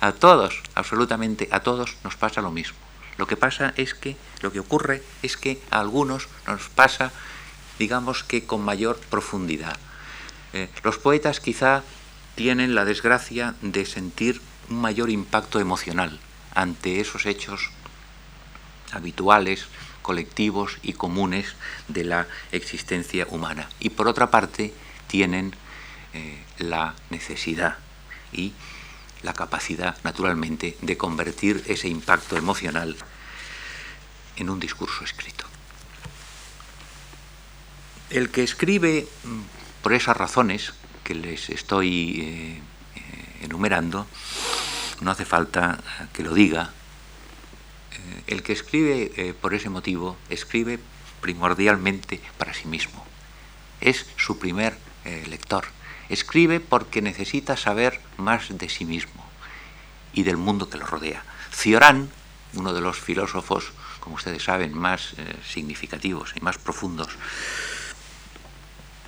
[0.00, 2.76] A todos, absolutamente a todos nos pasa lo mismo.
[3.16, 7.12] Lo que pasa es que, lo que ocurre es que a algunos nos pasa,
[7.78, 9.76] digamos que con mayor profundidad.
[10.52, 11.82] Eh, los poetas quizá
[12.34, 16.20] tienen la desgracia de sentir un mayor impacto emocional
[16.54, 17.70] ante esos hechos
[18.92, 19.66] habituales,
[20.02, 21.56] colectivos y comunes
[21.88, 23.68] de la existencia humana.
[23.80, 24.72] Y por otra parte,
[25.06, 25.54] tienen
[26.12, 27.78] eh, la necesidad
[28.32, 28.52] y
[29.26, 32.96] la capacidad, naturalmente, de convertir ese impacto emocional
[34.36, 35.44] en un discurso escrito.
[38.08, 39.40] El que escribe mm,
[39.82, 42.60] por esas razones que les estoy eh,
[42.94, 44.06] eh, enumerando,
[45.00, 50.78] no hace falta que lo diga, eh, el que escribe por ese motivo escribe
[51.20, 53.04] primordialmente para sí mismo.
[53.80, 54.78] Es su primer
[55.28, 55.75] lector.
[56.08, 59.24] Escribe porque necesita saber más de sí mismo
[60.12, 61.22] y del mundo que lo rodea.
[61.52, 62.10] Cioran,
[62.54, 67.08] uno de los filósofos, como ustedes saben, más eh, significativos y más profundos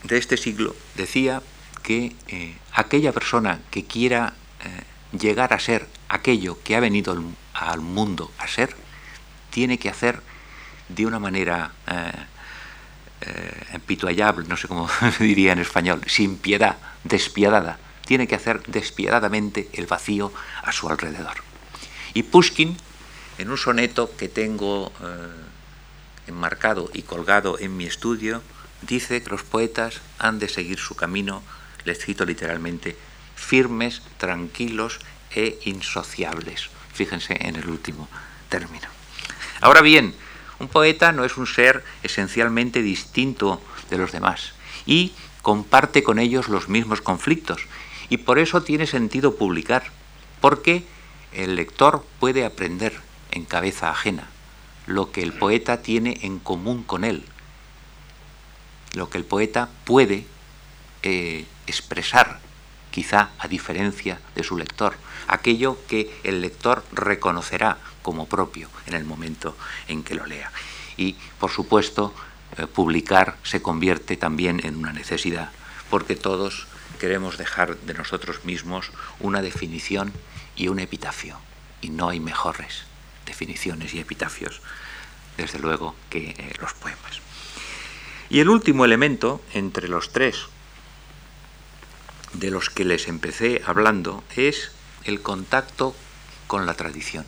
[0.03, 1.43] de este siglo, decía
[1.83, 4.35] que eh, aquella persona que quiera
[4.65, 7.17] eh, llegar a ser aquello que ha venido
[7.55, 8.77] al, mundo a ser,
[9.51, 10.23] tiene que hacer
[10.89, 11.73] de una manera
[13.75, 19.87] impituayable, no sé cómo diría en español, sin piedad, despiadada, tiene que hacer despiadadamente el
[19.87, 21.37] vacío a su alrededor.
[22.15, 22.77] Y Pushkin,
[23.37, 28.43] en un soneto que tengo eh, enmarcado y colgado en mi estudio,
[28.83, 31.43] dice que los poetas han de seguir su camino,
[31.85, 32.97] les cito literalmente,
[33.37, 35.01] firmes, tranquilos
[35.31, 36.71] e insociables.
[36.95, 38.09] Fíjense en el último
[38.49, 38.89] término.
[39.61, 40.15] Ahora bien,
[40.61, 44.53] un poeta no es un ser esencialmente distinto de los demás
[44.87, 47.63] y comparte con ellos los mismos conflictos.
[48.09, 49.85] Y por eso tiene sentido publicar,
[50.41, 50.85] porque
[51.33, 52.99] el lector puede aprender
[53.31, 54.29] en cabeza ajena
[54.87, 57.23] lo que el poeta tiene en común con él,
[58.95, 60.27] lo que el poeta puede
[61.03, 62.41] eh, expresar,
[62.91, 67.77] quizá a diferencia de su lector, aquello que el lector reconocerá
[68.09, 69.55] como propio en el momento
[69.87, 70.51] en que lo lea.
[70.97, 72.15] Y, por supuesto,
[72.57, 75.51] eh, publicar se convierte también en una necesidad,
[75.91, 80.11] porque todos queremos dejar de nosotros mismos una definición
[80.57, 81.37] y un epitafio.
[81.83, 82.85] Y no hay mejores
[83.27, 84.63] definiciones y epitafios,
[85.37, 87.21] desde luego, que eh, los poemas.
[88.31, 90.47] Y el último elemento, entre los tres
[92.33, 94.73] de los que les empecé hablando, es
[95.05, 95.95] el contacto
[96.47, 97.27] con la tradición.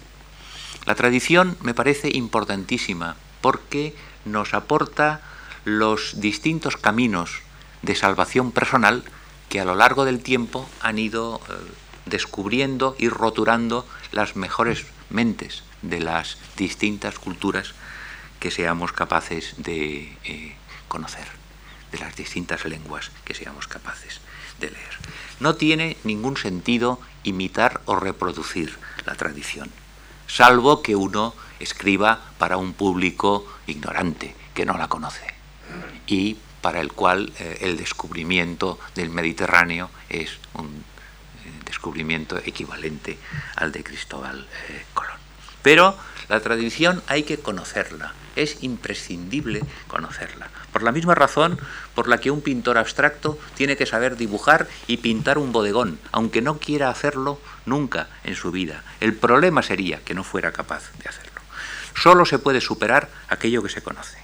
[0.86, 5.20] La tradición me parece importantísima porque nos aporta
[5.64, 7.42] los distintos caminos
[7.82, 9.04] de salvación personal
[9.48, 11.52] que a lo largo del tiempo han ido eh,
[12.06, 17.74] descubriendo y roturando las mejores mentes de las distintas culturas
[18.38, 20.54] que seamos capaces de eh,
[20.88, 21.26] conocer,
[21.92, 24.20] de las distintas lenguas que seamos capaces
[24.60, 24.98] de leer.
[25.40, 29.70] No tiene ningún sentido imitar o reproducir la tradición,
[30.30, 35.34] salvo que uno escriba para un público ignorante que no la conoce
[36.06, 43.18] y para el cual eh, el descubrimiento del Mediterráneo es un eh, descubrimiento equivalente
[43.56, 45.18] al de Cristóbal eh, Colón.
[45.62, 45.96] Pero
[46.28, 50.48] la tradición hay que conocerla, es imprescindible conocerla.
[50.72, 51.58] Por la misma razón
[51.94, 56.42] por la que un pintor abstracto tiene que saber dibujar y pintar un bodegón, aunque
[56.42, 58.82] no quiera hacerlo nunca en su vida.
[59.00, 61.40] El problema sería que no fuera capaz de hacerlo.
[61.94, 64.18] Solo se puede superar aquello que se conoce.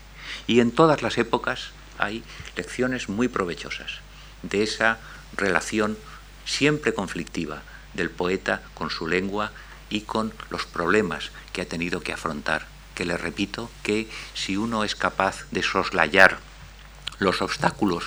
[0.47, 2.23] Y en todas las épocas hay
[2.57, 4.01] lecciones muy provechosas
[4.43, 4.99] de esa
[5.37, 5.99] relación
[6.45, 7.63] siempre conflictiva
[7.95, 9.53] del poeta con su lengua
[9.91, 14.85] y con los problemas que ha tenido que afrontar, que le repito que si uno
[14.85, 16.39] es capaz de soslayar
[17.19, 18.05] los obstáculos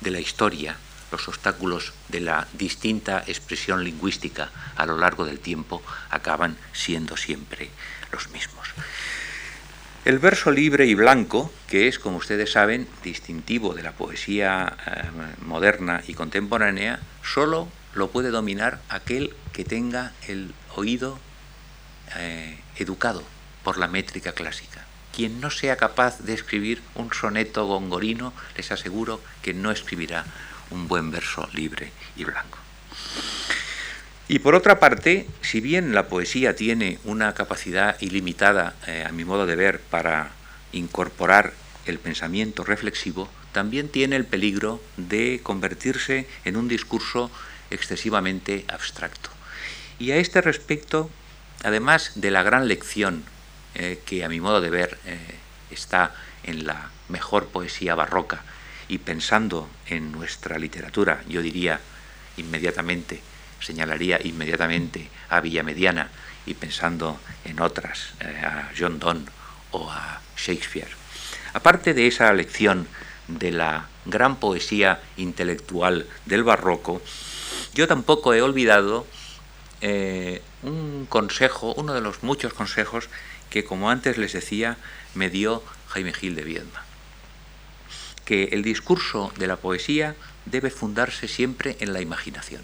[0.00, 0.76] de la historia,
[1.10, 7.70] los obstáculos de la distinta expresión lingüística a lo largo del tiempo, acaban siendo siempre
[8.12, 8.68] los mismos.
[10.04, 15.02] El verso libre y blanco, que es, como ustedes saben, distintivo de la poesía eh,
[15.44, 21.18] moderna y contemporánea, solo lo puede dominar aquel que tenga el oído
[22.16, 23.24] eh, educado
[23.64, 24.84] por la métrica clásica.
[25.12, 30.24] Quien no sea capaz de escribir un soneto gongorino, les aseguro que no escribirá
[30.70, 32.58] un buen verso libre y blanco.
[34.28, 39.24] Y por otra parte, si bien la poesía tiene una capacidad ilimitada, eh, a mi
[39.24, 40.32] modo de ver, para
[40.72, 41.52] incorporar
[41.86, 47.30] el pensamiento reflexivo, también tiene el peligro de convertirse en un discurso
[47.70, 49.30] excesivamente abstracto.
[50.00, 51.08] Y a este respecto,
[51.62, 53.24] además de la gran lección
[53.74, 55.18] eh, que a mi modo de ver eh,
[55.70, 58.42] está en la mejor poesía barroca
[58.88, 61.80] y pensando en nuestra literatura, yo diría
[62.36, 63.20] inmediatamente,
[63.60, 66.10] señalaría inmediatamente a Villamediana
[66.44, 69.26] y pensando en otras, eh, a John Donne
[69.72, 70.90] o a Shakespeare.
[71.52, 72.86] Aparte de esa lección
[73.28, 77.02] de la gran poesía intelectual del barroco,
[77.74, 79.06] yo tampoco he olvidado
[79.80, 83.08] eh, un consejo, uno de los muchos consejos
[83.50, 84.76] que, como antes les decía,
[85.14, 86.85] me dio Jaime Gil de Viedma.
[88.26, 90.14] Que el discurso de la poesía
[90.44, 92.60] debe fundarse siempre en la imaginación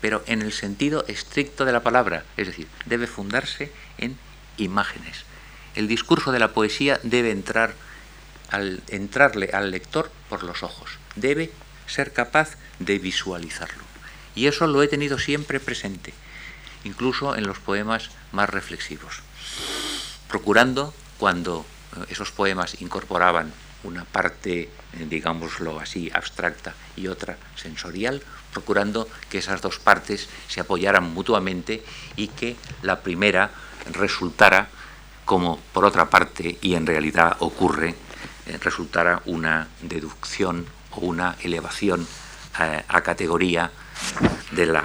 [0.00, 4.16] pero en el sentido estricto de la palabra, es decir, debe fundarse en
[4.56, 5.24] imágenes.
[5.74, 7.74] El discurso de la poesía debe entrar
[8.50, 11.50] al entrarle al lector por los ojos, debe
[11.86, 13.82] ser capaz de visualizarlo.
[14.34, 16.14] Y eso lo he tenido siempre presente,
[16.84, 19.22] incluso en los poemas más reflexivos,
[20.28, 23.52] procurando cuando eh, esos poemas incorporaban
[23.86, 24.68] una parte, eh,
[25.08, 28.22] digámoslo así, abstracta y otra sensorial,
[28.52, 31.82] procurando que esas dos partes se apoyaran mutuamente
[32.16, 33.50] y que la primera
[33.92, 34.68] resultara,
[35.24, 37.94] como por otra parte, y en realidad ocurre,
[38.46, 42.06] eh, resultara una deducción o una elevación
[42.60, 43.70] eh, a categoría
[44.52, 44.84] de la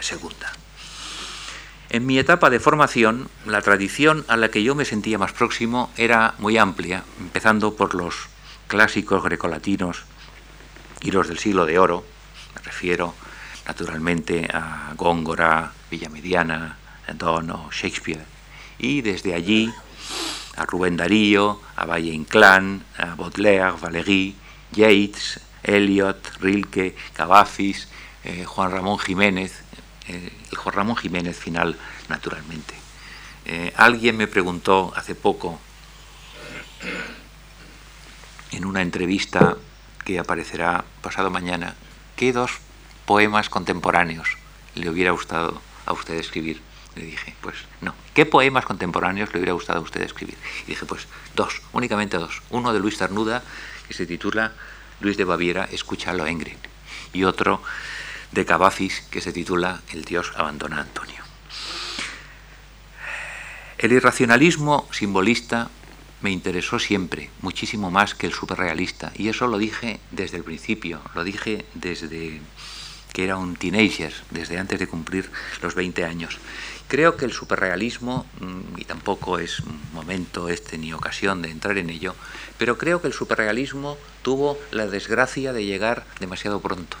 [0.00, 0.52] segunda.
[1.90, 5.90] En mi etapa de formación, la tradición a la que yo me sentía más próximo
[5.96, 8.28] era muy amplia, empezando por los
[8.68, 10.04] clásicos grecolatinos
[11.00, 12.04] y los del siglo de oro,
[12.54, 13.14] me refiero
[13.66, 16.76] naturalmente a Góngora, Villamediana,
[17.14, 18.24] Don o Shakespeare.
[18.78, 19.72] Y desde allí
[20.56, 24.36] a Rubén Darío, a Valle Inclán, a Baudelaire, Valéry,
[24.72, 27.88] Yates, Eliot, Rilke, Cavafis,
[28.24, 29.62] eh, Juan Ramón Jiménez,
[30.08, 31.76] eh, el Juan Ramón Jiménez final,
[32.08, 32.74] naturalmente.
[33.44, 35.58] Eh, alguien me preguntó hace poco,
[38.52, 39.56] en una entrevista
[40.04, 41.74] que aparecerá pasado mañana,
[42.16, 42.58] ¿qué dos
[43.06, 44.36] poemas contemporáneos
[44.74, 46.60] le hubiera gustado a usted escribir?
[46.96, 47.94] Le dije, pues no.
[48.14, 50.36] ¿Qué poemas contemporáneos le hubiera gustado a usted escribir?
[50.64, 52.42] Y dije, pues dos, únicamente dos.
[52.50, 53.42] Uno de Luis Ternuda,
[53.86, 54.52] que se titula
[55.00, 56.58] Luis de Baviera, escucha a Lohengrin.
[57.12, 57.62] Y otro
[58.32, 61.22] de Cavafis, que se titula El Dios abandona a Antonio.
[63.78, 65.70] El irracionalismo simbolista
[66.20, 69.12] me interesó siempre, muchísimo más que el superrealista.
[69.16, 72.40] Y eso lo dije desde el principio, lo dije desde
[73.12, 75.30] que era un teenager, desde antes de cumplir
[75.62, 76.38] los 20 años.
[76.88, 79.62] Creo que el superrealismo, mm, y tampoco es
[79.92, 82.14] momento este ni ocasión de entrar en ello,
[82.58, 86.96] pero creo que el superrealismo tuvo la desgracia de llegar demasiado pronto.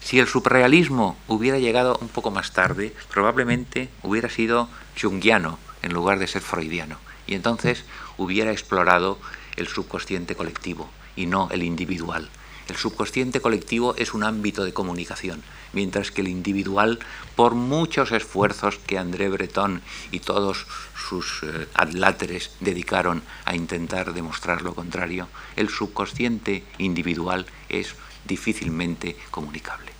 [0.00, 4.68] Si el subrealismo hubiera llegado un poco más tarde, probablemente hubiera sido
[5.00, 6.98] jungiano en lugar de ser freudiano.
[7.28, 7.84] Y entonces
[8.16, 9.18] hubiera explorado
[9.56, 12.28] el subconsciente colectivo y no el individual.
[12.68, 16.98] El subconsciente colectivo es un ámbito de comunicación, mientras que el individual,
[17.34, 24.60] por muchos esfuerzos que André Breton y todos sus eh, adláteres dedicaron a intentar demostrar
[24.60, 27.94] lo contrario, el subconsciente individual es
[28.26, 29.97] difícilmente comunicable.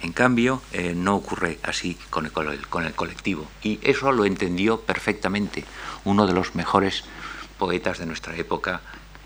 [0.00, 3.48] En cambio, eh, no ocurre así con el, colectivo.
[3.62, 5.64] Y eso lo entendió perfectamente
[6.04, 7.04] uno de los mejores
[7.58, 8.80] poetas de nuestra época,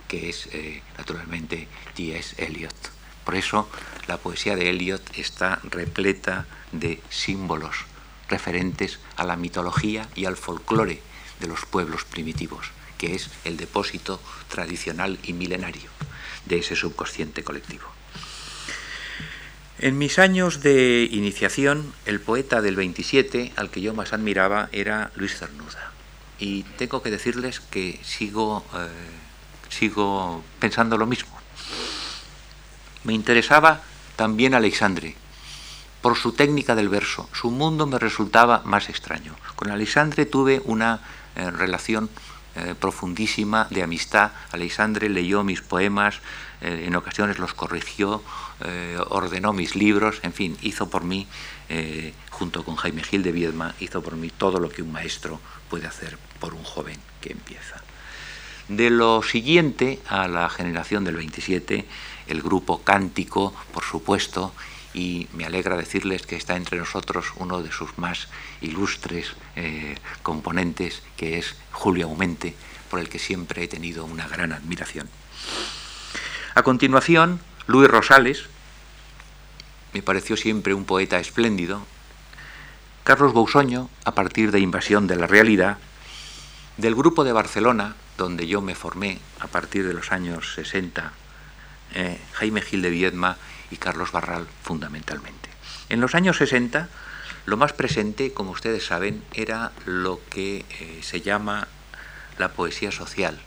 [0.08, 2.42] que es eh, naturalmente T.S.
[2.42, 2.74] Eliot.
[3.24, 3.68] Por eso
[4.08, 7.84] la poesía de Eliot está repleta de símbolos
[8.28, 11.02] referentes a la mitología y al folclore
[11.38, 15.90] de los pueblos primitivos, que es el depósito tradicional y milenario
[16.46, 17.91] de ese subconsciente colectivo.
[19.82, 25.10] En mis años de iniciación, el poeta del 27 al que yo más admiraba era
[25.16, 25.90] Luis Cernuda.
[26.38, 28.86] Y tengo que decirles que sigo eh,
[29.70, 31.36] sigo pensando lo mismo.
[33.02, 33.80] Me interesaba
[34.14, 35.16] también Alexandre,
[36.00, 37.28] por su técnica del verso.
[37.32, 39.34] Su mundo me resultaba más extraño.
[39.56, 41.00] Con Alexandre tuve una
[41.34, 42.08] eh, relación
[42.54, 44.30] eh, profundísima de amistad.
[44.52, 46.20] Alexandre leyó mis poemas,
[46.62, 48.22] eh, en ocasiones los corrigió,
[49.08, 51.26] ordenó mis libros, en fin, hizo por mí,
[52.30, 55.88] junto con Jaime Gil de Viedma, hizo por mí todo lo que un maestro puede
[55.88, 57.82] hacer por un joven que empieza.
[58.68, 61.84] De lo siguiente a la generación del 27,
[62.28, 64.54] el grupo Cántico, por supuesto,
[64.94, 68.28] y me alegra decirles que está entre nosotros uno de sus más
[68.60, 72.54] ilustres eh, componentes, que es Julio Aumente,
[72.90, 75.08] por el que siempre he tenido una gran admiración.
[76.54, 78.44] A continuación, Luis Rosales,
[79.94, 81.86] me pareció siempre un poeta espléndido,
[83.04, 85.78] Carlos Bousoño, a partir de Invasión de la Realidad,
[86.76, 91.12] del grupo de Barcelona, donde yo me formé a partir de los años 60,
[91.94, 93.38] eh, Jaime Gil de Viedma
[93.70, 95.48] y Carlos Barral fundamentalmente.
[95.88, 96.90] En los años 60,
[97.46, 101.66] lo más presente, como ustedes saben, era lo que eh, se llama
[102.36, 103.40] la poesía social.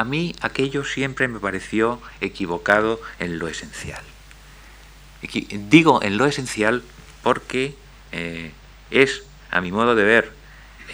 [0.00, 4.02] A mí aquello siempre me pareció equivocado en lo esencial.
[5.68, 6.82] Digo en lo esencial
[7.22, 7.74] porque
[8.10, 8.50] eh,
[8.90, 10.32] es, a mi modo de ver,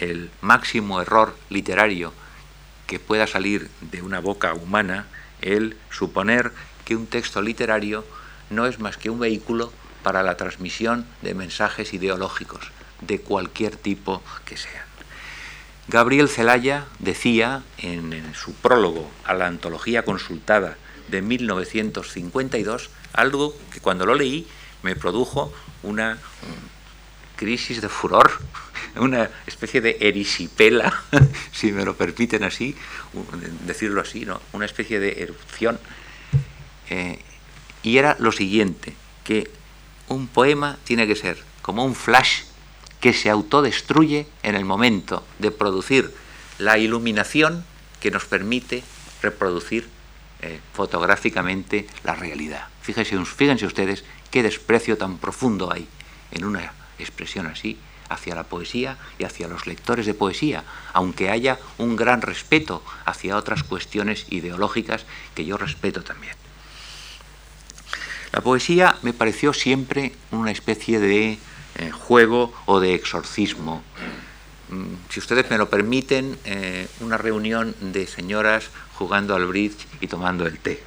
[0.01, 2.11] el máximo error literario
[2.85, 5.05] que pueda salir de una boca humana
[5.39, 6.51] el suponer
[6.83, 8.03] que un texto literario
[8.49, 9.71] no es más que un vehículo
[10.03, 14.86] para la transmisión de mensajes ideológicos de cualquier tipo que sean.
[15.87, 20.77] Gabriel Celaya decía en, su prólogo a la antología consultada
[21.07, 24.47] de 1952 algo que cuando lo leí
[24.83, 26.17] me produjo una
[27.37, 28.31] crisis de furor
[28.95, 31.03] una especie de erisipela,
[31.51, 32.75] si me lo permiten así,
[33.65, 34.41] decirlo así, ¿no?
[34.53, 35.79] una especie de erupción.
[36.89, 37.19] Eh,
[37.83, 39.49] y era lo siguiente, que
[40.09, 42.43] un poema tiene que ser como un flash
[42.99, 46.13] que se autodestruye en el momento de producir
[46.57, 47.65] la iluminación
[47.99, 48.83] que nos permite
[49.21, 49.87] reproducir
[50.41, 52.67] eh, fotográficamente la realidad.
[52.81, 55.87] Fíjense, fíjense ustedes qué desprecio tan profundo hay
[56.31, 57.77] en una expresión así
[58.09, 63.37] hacia la poesía y hacia los lectores de poesía, aunque haya un gran respeto hacia
[63.37, 66.33] otras cuestiones ideológicas que yo respeto también.
[68.31, 71.39] La poesía me pareció siempre una especie de
[71.77, 73.83] eh, juego o de exorcismo.
[74.69, 80.07] Mm, si ustedes me lo permiten, eh, una reunión de señoras jugando al bridge y
[80.07, 80.81] tomando el té.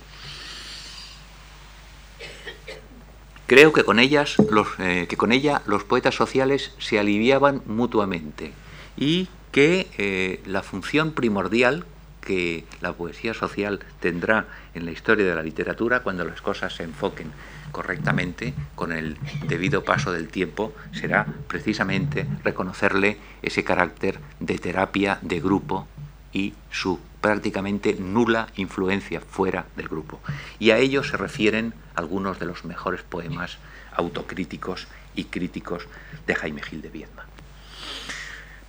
[3.47, 4.37] Creo que con, ellas,
[4.79, 8.53] eh, que con ella los poetas sociales se aliviaban mutuamente
[8.97, 11.85] y que la función primordial
[12.21, 16.85] que la poesía social tendrá en la historia de la literatura cuando las cosas se
[16.85, 17.33] enfoquen
[17.73, 19.17] correctamente con el
[19.47, 25.87] debido paso del tiempo será precisamente reconocerle ese carácter de terapia de grupo
[26.33, 30.21] y su prácticamente nula influencia fuera del grupo.
[30.59, 33.59] Y a ello se refieren algunos de los mejores poemas
[33.93, 35.87] autocríticos y críticos
[36.27, 37.27] de Jaime Gil de Viedma.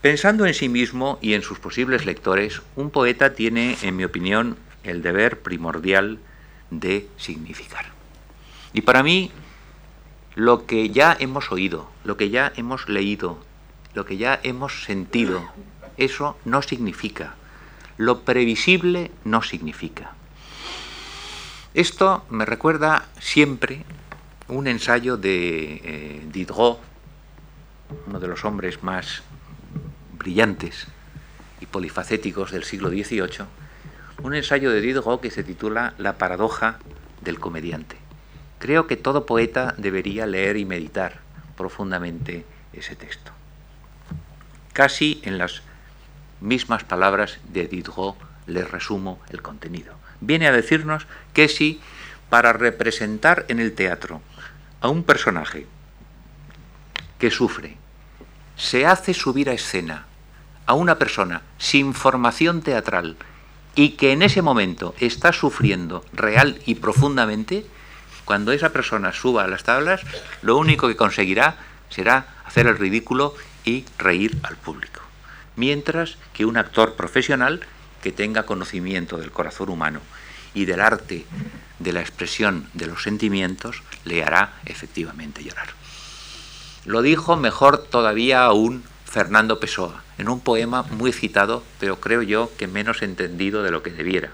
[0.01, 4.57] Pensando en sí mismo y en sus posibles lectores, un poeta tiene, en mi opinión,
[4.83, 6.17] el deber primordial
[6.71, 8.00] de significar.
[8.73, 9.31] Y para mí,
[10.35, 13.37] lo que ya hemos oído, lo que ya hemos leído,
[13.93, 15.43] lo que ya hemos sentido,
[15.97, 17.35] eso no significa,
[17.97, 20.13] lo previsible no significa.
[21.73, 23.83] Esto me recuerda siempre
[24.47, 26.79] un ensayo de eh, Diderot,
[28.07, 29.23] uno de los hombres más
[30.17, 30.87] brillantes
[31.59, 33.45] y polifacéticos del siglo XVIII,
[34.23, 36.79] un ensayo de Diderot que se titula La paradoja
[37.21, 38.00] del comediante.
[38.61, 41.19] Creo que todo poeta debería leer y meditar
[41.57, 43.31] profundamente ese texto.
[44.71, 45.63] Casi en las
[46.41, 49.95] mismas palabras de Diderot les resumo el contenido.
[50.19, 51.81] Viene a decirnos que si
[52.29, 54.21] para representar en el teatro
[54.79, 55.65] a un personaje
[57.17, 57.77] que sufre,
[58.57, 60.05] se hace subir a escena
[60.67, 63.17] a una persona sin formación teatral
[63.73, 67.65] y que en ese momento está sufriendo real y profundamente,
[68.25, 70.01] cuando esa persona suba a las tablas,
[70.41, 71.55] lo único que conseguirá
[71.89, 75.01] será hacer el ridículo y reír al público.
[75.55, 77.61] Mientras que un actor profesional
[78.01, 79.99] que tenga conocimiento del corazón humano
[80.53, 81.25] y del arte
[81.79, 85.67] de la expresión de los sentimientos le hará efectivamente llorar.
[86.85, 92.51] Lo dijo mejor todavía aún Fernando Pessoa, en un poema muy citado, pero creo yo
[92.57, 94.31] que menos entendido de lo que debiera.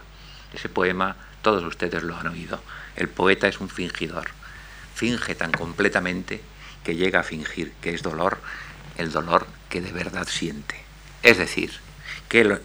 [0.53, 2.61] Ese poema todos ustedes lo han oído.
[2.97, 4.29] El poeta es un fingidor.
[4.93, 6.41] Finge tan completamente
[6.83, 8.39] que llega a fingir que es dolor
[8.97, 10.75] el dolor que de verdad siente.
[11.23, 11.71] Es decir,
[12.29, 12.59] que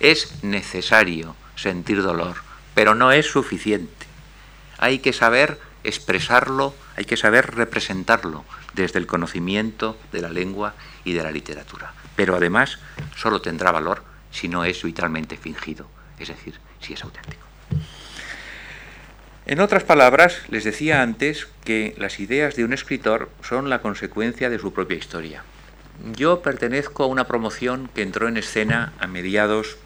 [0.00, 2.36] es necesario sentir dolor,
[2.74, 4.06] pero no es suficiente.
[4.78, 10.74] Hay que saber expresarlo, hay que saber representarlo desde el conocimiento de la lengua
[11.04, 11.92] y de la literatura.
[12.16, 12.78] Pero además
[13.16, 17.43] solo tendrá valor si no es vitalmente fingido, es decir, si es auténtico.
[19.46, 24.48] En otras palabras, les decía antes que las ideas de un escritor son la consecuencia
[24.48, 25.44] de su propia historia.
[26.16, 29.76] Yo pertenezco a una promoción que entró en escena a mediados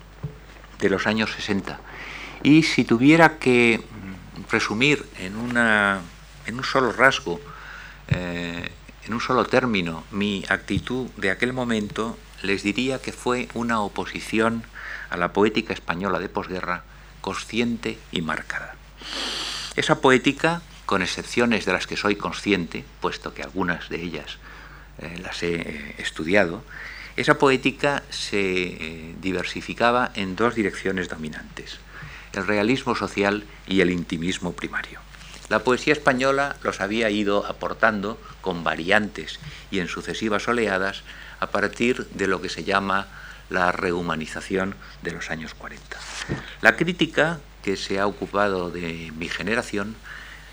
[0.78, 1.80] de los años 60
[2.44, 3.80] y si tuviera que
[4.48, 7.40] resumir en, un solo rasgo,
[8.10, 8.70] eh,
[9.06, 14.62] en un solo término, mi actitud de aquel momento, les diría que fue una oposición
[15.10, 16.84] a la poética española de posguerra
[17.20, 18.76] consciente y marcada.
[19.78, 24.38] Esa poética, con excepciones de las que soy consciente, puesto que algunas de ellas
[24.98, 26.64] eh, las he eh, estudiado,
[27.14, 31.78] esa poética se diversificaba en dos direcciones dominantes
[32.32, 34.98] el realismo social y el intimismo primario.
[35.48, 39.38] La poesía española los había ido aportando con variantes
[39.70, 41.04] y en sucesivas oleadas
[41.38, 43.06] a partir de lo que se llama
[43.48, 45.96] la rehumanización de los años 40.
[46.62, 49.94] La crítica que se ha ocupado de mi generación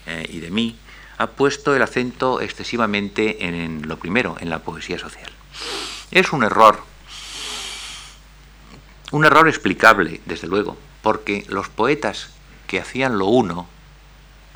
[0.05, 0.75] eh, y de mí
[1.17, 5.31] ha puesto el acento excesivamente en lo primero, en la poesía social.
[6.11, 6.83] Es un error,
[9.11, 12.31] un error explicable, desde luego, porque los poetas
[12.67, 13.65] que hacían lo uno,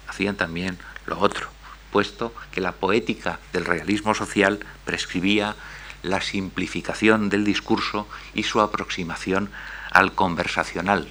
[0.09, 1.47] hacían también lo otro,
[1.93, 5.55] puesto que la poética del realismo social prescribía
[6.03, 9.49] la simplificación del discurso y su aproximación
[9.91, 11.07] al conversacional,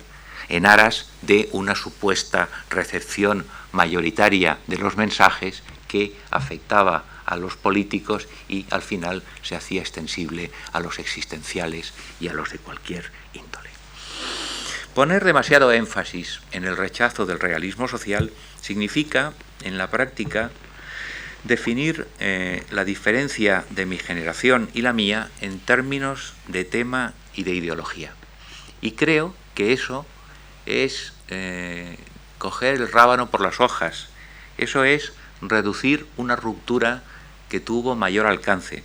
[0.49, 8.29] en aras de una supuesta recepción mayoritaria de los mensajes que afectaba a los políticos
[8.49, 13.69] y al final se hacía extensible a los existenciales y a los de cualquier índole.
[14.95, 19.33] Poner demasiado énfasis en el rechazo del realismo social significa,
[19.63, 20.51] en la práctica,
[21.45, 27.45] definir eh, la diferencia de mi generación y la mía en términos de tema y
[27.45, 28.13] de ideología.
[28.81, 30.05] Y creo que eso
[30.69, 31.97] es eh,
[32.39, 34.09] coger el rábano por las hojas,
[34.59, 37.03] eso es reducir una ruptura
[37.49, 38.83] que tuvo mayor alcance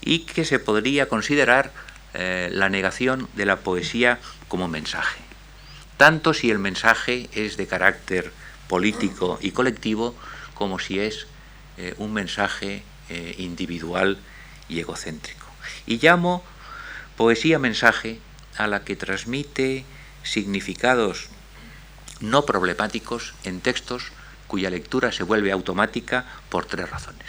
[0.00, 1.72] y que se podría considerar
[2.14, 5.20] eh, la negación de la poesía como mensaje
[5.96, 8.32] tanto si el mensaje es de carácter
[8.68, 10.14] político y colectivo
[10.54, 11.28] como si es
[11.78, 12.82] eh, un mensaje
[13.36, 14.18] individual
[14.66, 15.46] y egocéntrico.
[15.86, 16.42] Y llamo
[17.16, 18.18] poesía mensaje
[18.56, 19.84] a la que transmite
[20.24, 21.28] significados
[22.20, 24.10] no problemáticos en textos
[24.48, 27.26] cuya lectura se vuelve automática por tres razones.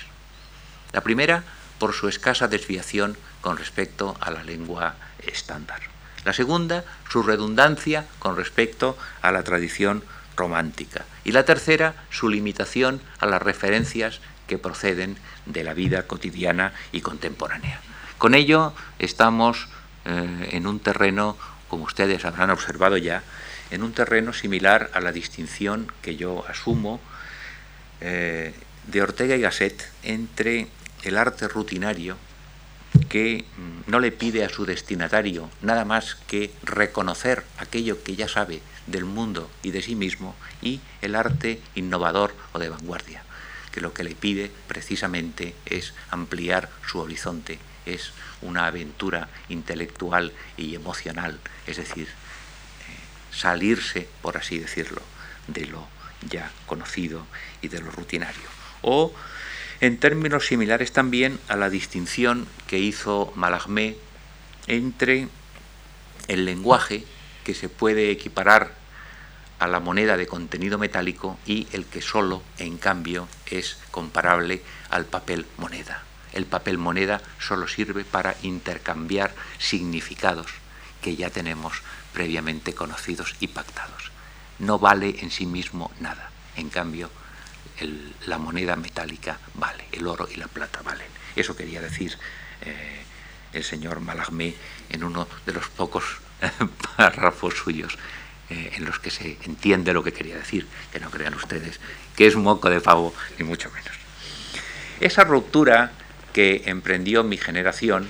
[0.92, 1.44] La primera,
[1.80, 5.82] por su escasa desviación con respecto a la lengua estándar.
[6.24, 10.04] La segunda, su redundancia con respecto a la tradición
[10.36, 11.06] romántica.
[11.24, 17.02] Y la tercera, su limitación a las referencias que proceden de la vida cotidiana y
[17.02, 17.80] contemporánea.
[18.18, 19.68] Con ello estamos
[20.06, 21.38] eh, en un terreno,
[21.68, 23.24] como ustedes habrán observado ya,
[23.72, 27.00] en un terreno similar a la distinción que yo asumo
[28.02, 28.54] eh,
[28.88, 30.68] de Ortega y Gasset entre
[31.04, 32.18] el arte rutinario
[33.10, 38.28] que mm, no le pide a su destinatario nada más que reconocer aquello que ya
[38.28, 43.24] sabe del mundo y de sí mismo y el arte innovador o de vanguardia,
[43.72, 48.12] que lo que le pide precisamente es ampliar su horizonte, es
[48.42, 52.14] una aventura intelectual y emocional, es decir, eh,
[53.32, 55.02] salirse, por así decirlo,
[55.48, 55.88] de lo
[56.30, 57.26] ya conocido
[57.62, 58.48] y de lo rutinario.
[58.82, 59.14] O
[59.82, 63.98] en términos similares también a la distinción que hizo Malagmé
[64.68, 65.28] entre
[66.28, 67.04] el lenguaje
[67.44, 68.74] que se puede equiparar
[69.60, 75.06] a la moneda de contenido metálico y el que solo, en cambio, es comparable al
[75.06, 76.04] papel moneda.
[76.36, 80.48] El papel moneda solo sirve para intercambiar significados
[81.02, 81.82] que ya tenemos
[82.14, 84.12] previamente conocidos y pactados.
[84.60, 86.30] No vale en sí mismo nada.
[86.56, 87.10] En cambio,
[88.28, 91.08] la moneda metálica vale, el oro y la plata valen.
[91.36, 92.18] Eso quería decir
[92.62, 93.04] eh,
[93.54, 94.56] el señor Malagmé
[94.90, 96.04] en uno de los pocos
[96.98, 97.98] párrafos suyos
[98.50, 101.80] eh, en los que se entiende lo que quería decir, que no crean ustedes
[102.16, 103.92] que es moco de pavo, ni mucho menos.
[105.00, 105.92] Esa ruptura
[106.36, 108.10] que emprendió mi generación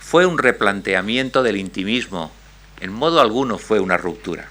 [0.00, 2.32] fue un replanteamiento del intimismo,
[2.80, 4.48] en modo alguno fue una ruptura.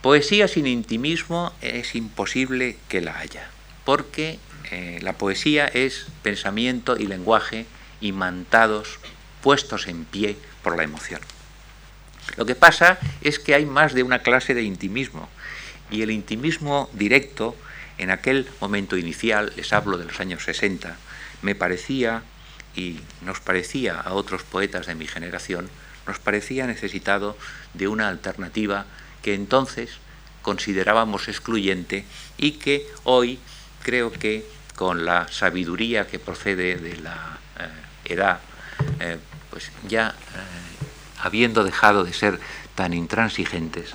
[0.00, 3.50] Poesía sin intimismo es imposible que la haya,
[3.84, 4.38] porque
[4.70, 7.66] eh, la poesía es pensamiento y lenguaje
[8.00, 9.00] imantados,
[9.42, 11.20] puestos en pie por la emoción.
[12.36, 15.28] Lo que pasa es que hay más de una clase de intimismo
[15.90, 17.56] y el intimismo directo,
[17.98, 20.96] en aquel momento inicial, les hablo de los años 60,
[21.42, 22.22] me parecía,
[22.74, 25.68] y nos parecía a otros poetas de mi generación,
[26.06, 27.36] nos parecía necesitado
[27.74, 28.86] de una alternativa
[29.22, 29.98] que entonces
[30.42, 32.04] considerábamos excluyente
[32.38, 33.38] y que hoy
[33.82, 38.40] creo que con la sabiduría que procede de la eh, edad,
[39.00, 39.18] eh,
[39.50, 40.84] pues ya eh,
[41.20, 42.38] habiendo dejado de ser
[42.74, 43.94] tan intransigentes,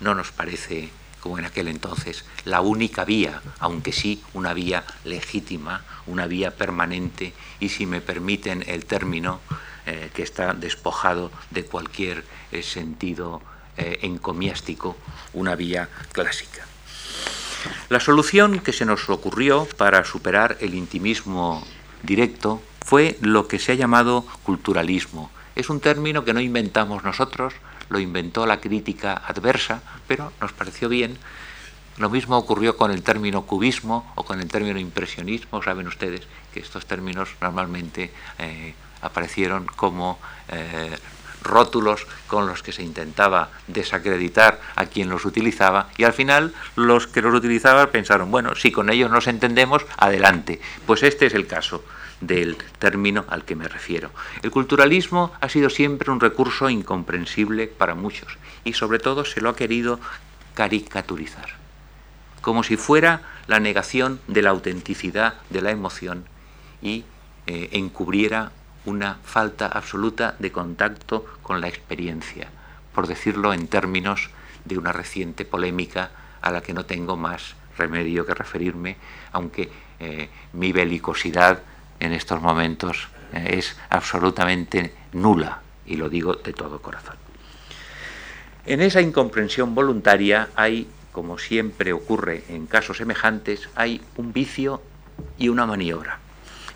[0.00, 0.90] no nos parece,
[1.36, 7.68] en aquel entonces, la única vía, aunque sí una vía legítima, una vía permanente y,
[7.68, 9.40] si me permiten el término,
[9.84, 13.42] eh, que está despojado de cualquier eh, sentido
[13.76, 14.96] eh, encomiástico,
[15.32, 16.64] una vía clásica.
[17.88, 21.66] La solución que se nos ocurrió para superar el intimismo
[22.02, 27.52] directo fue lo que se ha llamado culturalismo, es un término que no inventamos nosotros,
[27.88, 31.16] lo inventó la crítica adversa, pero nos pareció bien.
[31.96, 35.62] Lo mismo ocurrió con el término cubismo o con el término impresionismo.
[35.62, 36.22] Saben ustedes
[36.52, 40.18] que estos términos normalmente eh, aparecieron como
[40.48, 40.96] eh,
[41.42, 47.06] rótulos con los que se intentaba desacreditar a quien los utilizaba y al final los
[47.06, 50.60] que los utilizaban pensaron, bueno, si con ellos nos entendemos, adelante.
[50.86, 51.82] Pues este es el caso
[52.20, 54.10] del término al que me refiero.
[54.42, 59.50] El culturalismo ha sido siempre un recurso incomprensible para muchos y sobre todo se lo
[59.50, 60.00] ha querido
[60.54, 61.50] caricaturizar,
[62.40, 66.24] como si fuera la negación de la autenticidad de la emoción
[66.82, 67.04] y
[67.46, 68.52] eh, encubriera
[68.84, 72.48] una falta absoluta de contacto con la experiencia,
[72.94, 74.30] por decirlo en términos
[74.64, 76.10] de una reciente polémica
[76.40, 78.96] a la que no tengo más remedio que referirme,
[79.32, 81.62] aunque eh, mi belicosidad
[82.00, 87.16] en estos momentos eh, es absolutamente nula, y lo digo de todo corazón.
[88.66, 94.82] En esa incomprensión voluntaria hay, como siempre ocurre en casos semejantes, hay un vicio
[95.38, 96.18] y una maniobra.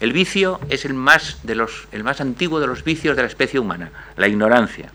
[0.01, 3.29] El vicio es el más, de los, el más antiguo de los vicios de la
[3.29, 4.91] especie humana, la ignorancia.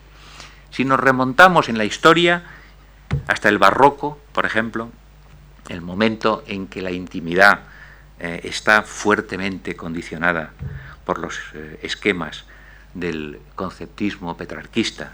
[0.70, 2.42] Si nos remontamos en la historia,
[3.26, 4.90] hasta el barroco, por ejemplo,
[5.68, 7.60] el momento en que la intimidad
[8.20, 10.50] eh, está fuertemente condicionada
[11.04, 12.44] por los eh, esquemas
[12.92, 15.12] del conceptismo petrarquista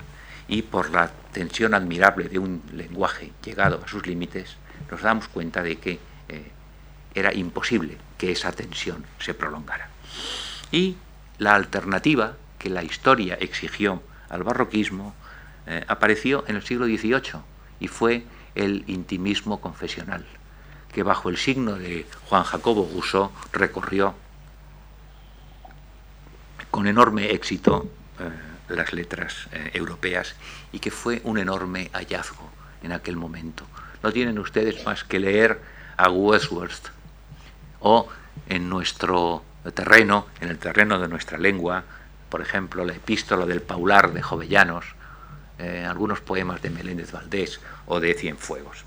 [0.49, 4.57] y por la tensión admirable de un lenguaje llegado a sus límites,
[4.91, 5.99] nos damos cuenta de que
[6.29, 6.51] eh,
[7.15, 9.91] era imposible que esa tensión se prolongara.
[10.73, 10.97] Y
[11.37, 15.15] la alternativa que la historia exigió al barroquismo
[15.89, 17.41] apareció en el siglo XVIII
[17.81, 18.25] y fue
[18.55, 20.27] el intimismo confesional
[20.95, 24.15] que bajo el signo de Juan Jacobo Rousseau recorrió
[26.71, 27.91] con enorme éxito
[28.21, 28.31] eh,
[28.69, 30.37] las letras eh, europeas
[30.73, 32.49] y que fue un enorme hallazgo
[32.83, 33.67] en aquel momento.
[34.05, 35.61] No tienen ustedes más que leer
[35.97, 36.91] a Wordsworth
[37.81, 38.09] o
[38.49, 39.43] en nuestro
[39.75, 41.83] terreno, en el terreno de nuestra lengua,
[42.29, 44.85] por ejemplo, la epístola del Paular de Jovellanos,
[45.59, 48.85] eh, algunos poemas de Meléndez Valdés o de Cienfuegos.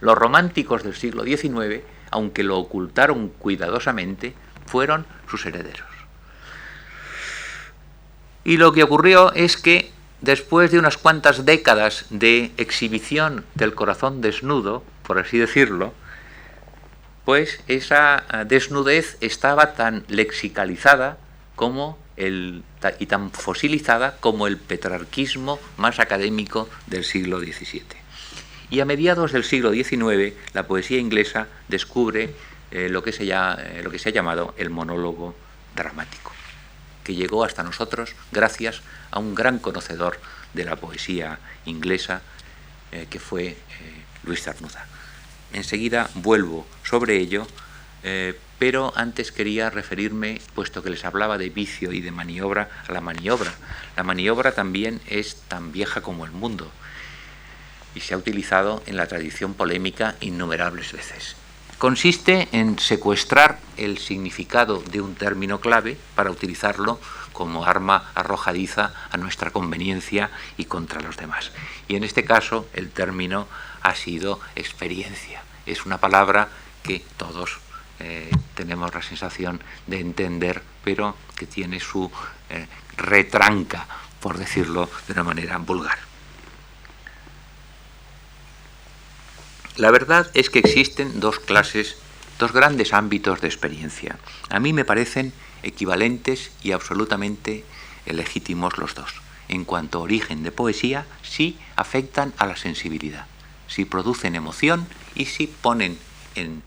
[0.00, 4.34] Los románticos del siglo XIX, aunque lo ocultaron cuidadosamente,
[4.66, 5.88] fueron sus herederos.
[8.44, 9.90] Y lo que ocurrió es que
[10.20, 15.94] después de unas cuantas décadas de exhibición del corazón desnudo, por así decirlo,
[17.24, 21.16] pues esa ah, desnudez estaba tan lexicalizada
[21.56, 22.62] como el,
[22.98, 28.03] y tan fosilizada como el petrarquismo más académico del siglo XVII.
[28.70, 32.34] Y a mediados del siglo XIX, la poesía inglesa descubre
[32.70, 35.34] eh, lo, que se eh, lo que se ha llamado el monólogo
[35.76, 36.32] dramático,
[37.04, 40.18] que llegó hasta nosotros gracias a un gran conocedor
[40.54, 42.22] de la poesía inglesa,
[42.90, 43.56] eh, que fue
[44.24, 44.86] Luis Cernuda.
[45.52, 47.46] Enseguida vuelvo sobre ello,
[48.58, 53.00] pero antes quería referirme, puesto que les hablaba de vicio y de maniobra, a la
[53.00, 53.54] maniobra.
[53.96, 56.70] La maniobra también es tan vieja como el mundo
[57.94, 61.36] y se ha utilizado en la tradición polémica innumerables veces.
[61.78, 67.00] Consiste en secuestrar el significado de un término clave para utilizarlo
[67.32, 71.50] como arma arrojadiza a nuestra conveniencia y contra los demás.
[71.88, 73.48] Y en este caso el término
[73.82, 75.42] ha sido experiencia.
[75.66, 76.48] Es una palabra
[76.82, 77.58] que todos
[77.98, 82.10] eh, tenemos la sensación de entender, pero que tiene su
[82.50, 82.66] eh,
[82.96, 83.86] retranca,
[84.20, 85.98] por decirlo de una manera vulgar.
[89.76, 91.96] La verdad es que existen dos clases,
[92.38, 94.18] dos grandes ámbitos de experiencia.
[94.48, 95.32] A mí me parecen
[95.64, 97.64] equivalentes y absolutamente
[98.06, 99.10] legítimos los dos.
[99.48, 103.26] En cuanto a origen de poesía, sí afectan a la sensibilidad,
[103.66, 105.98] sí producen emoción y sí ponen
[106.36, 106.62] en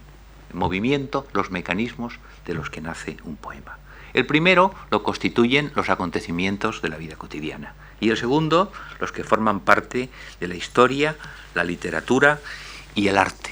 [0.52, 3.78] movimiento los mecanismos de los que nace un poema.
[4.12, 9.24] El primero lo constituyen los acontecimientos de la vida cotidiana y el segundo los que
[9.24, 11.16] forman parte de la historia,
[11.54, 12.40] la literatura
[12.94, 13.50] y el arte.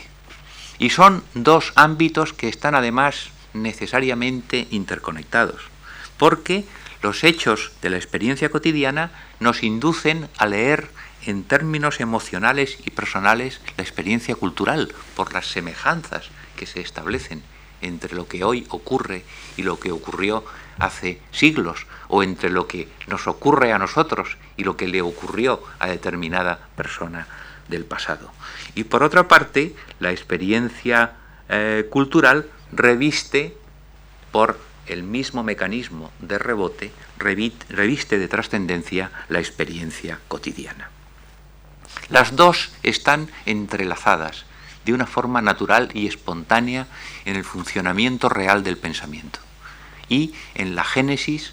[0.79, 5.63] Y son dos ámbitos que están además necesariamente interconectados,
[6.19, 6.65] porque
[7.03, 9.11] los hechos de la experiencia cotidiana
[9.41, 10.91] nos inducen a leer
[11.25, 17.43] en términos emocionales y personales la experiencia cultural por las semejanzas que se establecen
[17.81, 19.25] entre lo que hoy ocurre
[19.57, 20.45] y lo que ocurrió
[20.79, 25.63] hace siglos, o entre lo que nos ocurre a nosotros y lo que le ocurrió
[25.79, 27.27] a determinada persona
[27.69, 28.33] del pasado.
[28.75, 31.13] Y por otra parte, la experiencia
[31.49, 33.57] eh, cultural reviste
[34.33, 40.91] por el mismo mecanismo de rebote, reviste de trascendencia la experiencia cotidiana.
[42.09, 44.45] Las dos están entrelazadas
[44.85, 46.87] de una forma natural y espontánea
[47.25, 49.41] en el funcionamiento real del pensamiento
[50.09, 51.53] y en la génesis,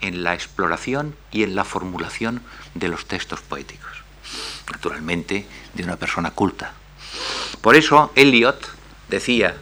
[0.00, 2.42] en la exploración y en la formulación
[2.74, 3.97] de los textos poéticos.
[4.70, 6.72] Naturalmente, de una persona culta.
[7.60, 8.58] Por eso, Eliot
[9.08, 9.56] decía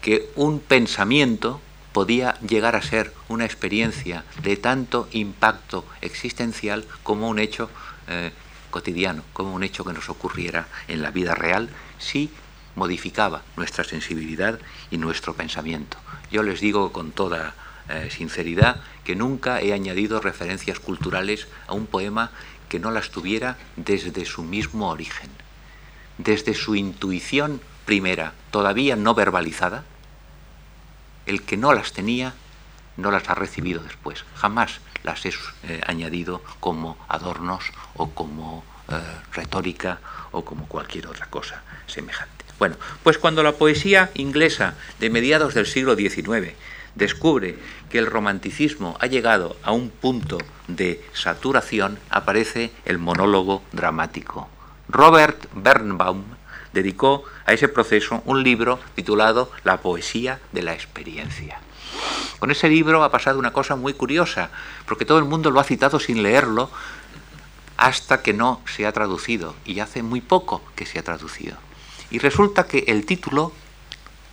[0.00, 1.60] que un pensamiento
[1.92, 7.70] podía llegar a ser una experiencia de tanto impacto existencial como un hecho
[8.08, 8.32] eh,
[8.70, 11.68] cotidiano, como un hecho que nos ocurriera en la vida real,
[11.98, 12.30] si
[12.74, 14.58] modificaba nuestra sensibilidad
[14.90, 15.98] y nuestro pensamiento.
[16.30, 17.54] Yo les digo con toda
[17.88, 22.30] eh, sinceridad que nunca he añadido referencias culturales a un poema
[22.72, 25.28] que no las tuviera desde su mismo origen,
[26.16, 29.84] desde su intuición primera, todavía no verbalizada,
[31.26, 32.32] el que no las tenía
[32.96, 37.62] no las ha recibido después, jamás las he eh, añadido como adornos
[37.94, 38.98] o como eh,
[39.34, 39.98] retórica
[40.30, 42.42] o como cualquier otra cosa semejante.
[42.58, 46.54] Bueno, pues cuando la poesía inglesa de mediados del siglo XIX
[46.94, 47.58] descubre
[47.90, 50.38] que el romanticismo ha llegado a un punto
[50.68, 54.48] de saturación, aparece el monólogo dramático.
[54.88, 56.24] Robert Bernbaum
[56.72, 61.60] dedicó a ese proceso un libro titulado La poesía de la experiencia.
[62.38, 64.50] Con ese libro ha pasado una cosa muy curiosa,
[64.86, 66.70] porque todo el mundo lo ha citado sin leerlo
[67.76, 71.56] hasta que no se ha traducido, y hace muy poco que se ha traducido.
[72.10, 73.52] Y resulta que el título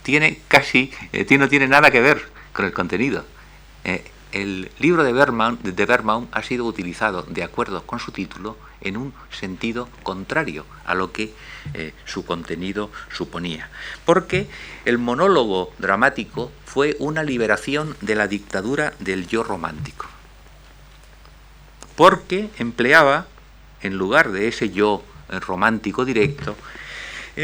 [0.04, 3.26] tiene casi, eh, no tiene nada que ver con el contenido.
[3.84, 9.14] Eh, el libro de Berman, ha sido utilizado, de acuerdo con su título, en un
[9.32, 11.34] sentido contrario a lo que
[11.74, 13.70] eh, su contenido suponía.
[14.06, 14.48] Porque
[14.86, 20.06] el monólogo dramático fue una liberación de la dictadura del yo romántico.
[21.96, 23.26] Porque empleaba,
[23.82, 26.56] en lugar de ese yo romántico directo,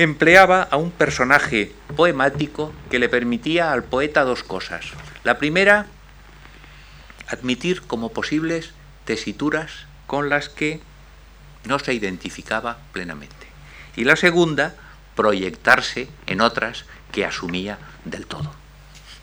[0.03, 4.87] empleaba a un personaje poemático que le permitía al poeta dos cosas.
[5.23, 5.85] La primera,
[7.27, 8.71] admitir como posibles
[9.05, 9.71] tesituras
[10.05, 10.81] con las que
[11.63, 13.47] no se identificaba plenamente.
[13.95, 14.75] Y la segunda,
[15.15, 16.83] proyectarse en otras
[17.13, 18.53] que asumía del todo,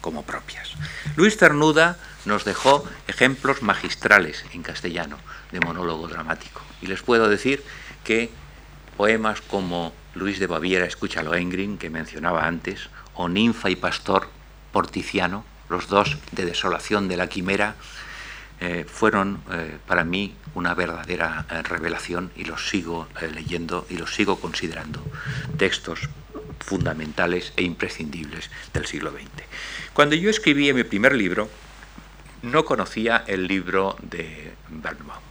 [0.00, 0.72] como propias.
[1.16, 5.18] Luis Cernuda nos dejó ejemplos magistrales en castellano
[5.50, 6.62] de monólogo dramático.
[6.80, 7.62] Y les puedo decir
[8.04, 8.30] que
[9.02, 14.28] poemas como Luis de Baviera, Escúchalo Engrin, que mencionaba antes, o Ninfa y Pastor
[14.70, 17.74] por Tiziano, los dos de Desolación de la Quimera,
[18.60, 24.14] eh, fueron eh, para mí una verdadera eh, revelación y los sigo leyendo y los
[24.14, 25.04] sigo considerando
[25.58, 26.08] textos
[26.60, 29.26] fundamentales e imprescindibles del siglo XX.
[29.94, 31.50] Cuando yo escribí mi primer libro,
[32.42, 35.24] no conocía el libro de Bernbaum.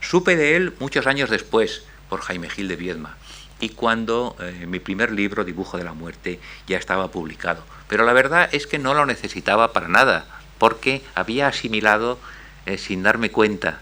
[0.00, 3.16] Supe de él muchos años después por Jaime Gil de Viedma
[3.60, 4.36] y cuando
[4.66, 7.64] mi primer libro, Dibujo de la Muerte, ya estaba publicado.
[7.88, 10.26] Pero la verdad es que no lo necesitaba para nada,
[10.58, 12.18] porque había asimilado,
[12.66, 13.80] eh, sin darme cuenta,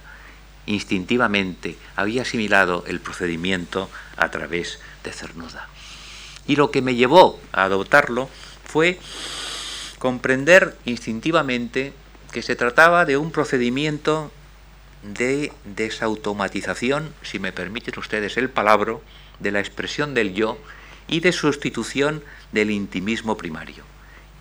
[0.66, 5.68] instintivamente, había asimilado el procedimiento a través de Cernuda.
[6.46, 8.28] Y lo que me llevó a adoptarlo
[8.64, 8.98] fue
[9.98, 11.92] comprender instintivamente
[12.32, 14.30] que se trataba de un procedimiento
[15.04, 18.96] de desautomatización, si me permiten ustedes el palabra,
[19.38, 20.58] de la expresión del yo
[21.08, 23.84] y de sustitución del intimismo primario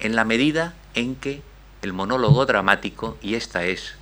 [0.03, 1.41] en la medida en que
[1.81, 3.95] el monólogo dramático, y esta es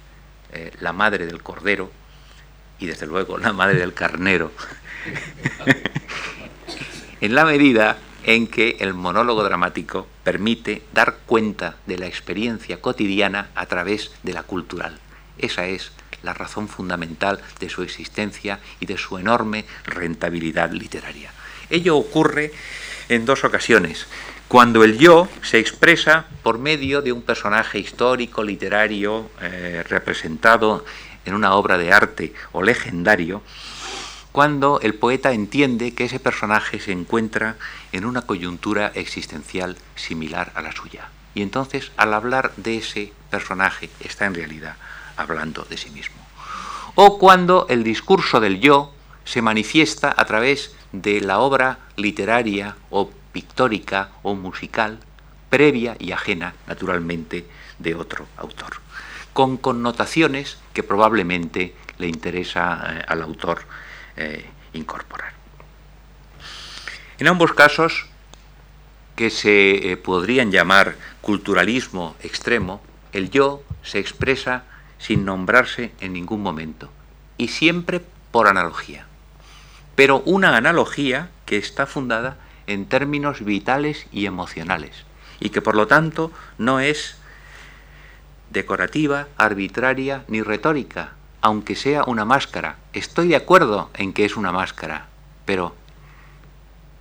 [0.51, 1.91] eh, la madre del cordero,
[2.79, 4.51] y desde luego la madre del carnero,
[7.21, 13.49] en la medida en que el monólogo dramático permite dar cuenta de la experiencia cotidiana
[13.53, 14.99] a través de la cultural.
[15.37, 15.91] Esa es
[16.23, 21.31] la razón fundamental de su existencia y de su enorme rentabilidad literaria.
[21.69, 22.51] Ello ocurre
[23.09, 24.07] en dos ocasiones
[24.51, 30.83] cuando el yo se expresa por medio de un personaje histórico, literario, eh, representado
[31.23, 33.41] en una obra de arte o legendario,
[34.33, 37.55] cuando el poeta entiende que ese personaje se encuentra
[37.93, 41.07] en una coyuntura existencial similar a la suya.
[41.33, 44.75] Y entonces, al hablar de ese personaje, está en realidad
[45.21, 46.17] hablando de sí mismo.
[46.95, 48.93] O cuando el discurso del yo
[49.23, 54.99] se manifiesta a través de la obra literaria o pictórica o musical,
[55.49, 57.45] previa y ajena, naturalmente,
[57.79, 58.81] de otro autor,
[59.33, 63.61] con connotaciones que probablemente le interesa eh, al autor
[64.17, 65.33] eh, incorporar.
[67.19, 68.05] En ambos casos,
[69.15, 72.81] que se eh, podrían llamar culturalismo extremo,
[73.13, 74.63] el yo se expresa
[75.01, 76.89] sin nombrarse en ningún momento
[77.37, 79.07] y siempre por analogía.
[79.95, 82.37] Pero una analogía que está fundada
[82.67, 85.05] en términos vitales y emocionales,
[85.39, 87.17] y que por lo tanto no es
[88.51, 92.77] decorativa, arbitraria ni retórica, aunque sea una máscara.
[92.93, 95.07] Estoy de acuerdo en que es una máscara,
[95.45, 95.75] pero,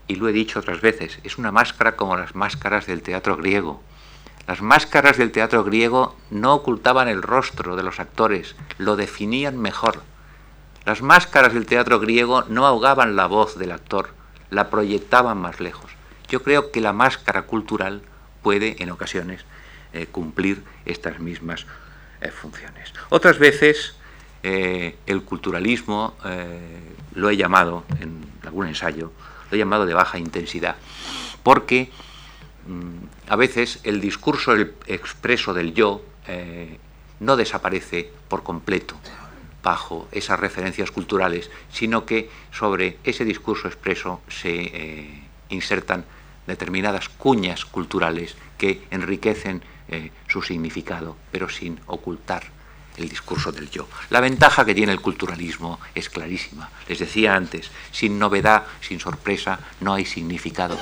[0.09, 3.83] y lo he dicho otras veces, es una máscara como las máscaras del teatro griego.
[4.47, 10.03] Las máscaras del teatro griego no ocultaban el rostro de los actores, lo definían mejor.
[10.85, 14.11] Las máscaras del teatro griego no ahogaban la voz del actor,
[14.51, 15.93] la proyectaban más lejos.
[16.29, 18.03] Yo creo que la máscara cultural
[18.43, 19.45] puede en ocasiones
[19.93, 21.67] eh, cumplir estas mismas
[22.21, 22.93] eh, funciones.
[23.09, 23.97] Otras veces
[24.43, 26.15] eh, el culturalismo
[27.15, 29.13] lo he llamado en algún ensayo,
[29.51, 30.77] lo he llamado de baja intensidad,
[31.43, 31.91] porque
[33.29, 34.55] a veces el discurso
[34.87, 36.03] expreso del yo
[37.21, 38.97] no desaparece por completo
[39.63, 46.05] bajo esas referencias culturales, sino que sobre ese discurso expreso se eh, insertan
[46.47, 52.45] determinadas cuñas culturales que enriquecen eh, su significado, pero sin ocultar
[52.97, 53.89] el discurso del yo.
[54.11, 56.71] La ventaja que tiene el culturalismo es clarísima.
[56.89, 60.79] Les decía antes, sin novedad, sin sorpresa, no hay significado.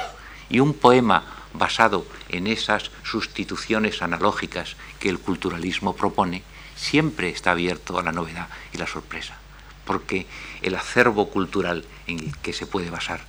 [0.49, 6.43] Y un poema basado en esas sustituciones analógicas que el culturalismo propone,
[6.77, 9.37] siempre está abierto a la novedad y la sorpresa,
[9.85, 10.27] porque
[10.63, 13.21] el acervo cultural en el que se puede basar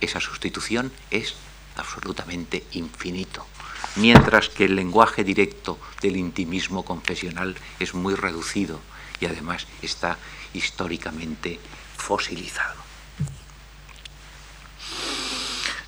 [0.00, 1.34] esa sustitución es
[1.76, 3.46] absolutamente infinito,
[3.96, 8.80] mientras que el lenguaje directo del intimismo confesional es muy reducido
[9.20, 10.18] y además está
[10.54, 11.58] históricamente
[11.96, 12.91] fosilizado.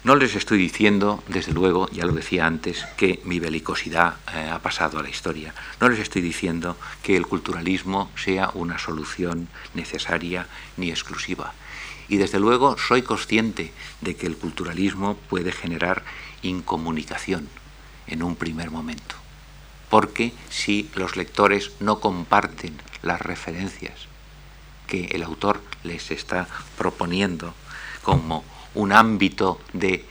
[0.04, 4.58] No les estoy diciendo, desde luego, ya lo decía antes, que mi belicosidad eh, ha
[4.58, 5.54] pasado a la historia.
[5.80, 10.46] No les estoy diciendo que el culturalismo sea una solución necesaria
[10.76, 11.54] ni exclusiva.
[12.06, 16.04] Y desde luego soy consciente de que el culturalismo puede generar
[16.42, 17.48] incomunicación
[18.06, 19.14] en un primer momento.
[19.88, 23.94] Porque si los lectores no comparten las referencias
[24.86, 26.46] que el autor les está
[26.76, 27.54] proponiendo
[28.02, 28.44] como
[28.74, 30.04] un ámbito de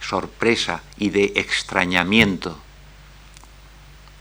[0.00, 2.58] sorpresa y de extrañamiento,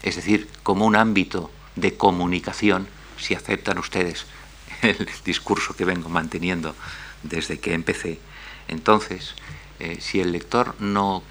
[0.01, 4.25] es decir, como un ámbito de comunicación, si aceptan ustedes
[4.81, 6.75] el discurso que vengo manteniendo
[7.23, 8.19] desde que empecé,
[8.67, 9.35] entonces
[9.79, 11.23] eh, si el lector no,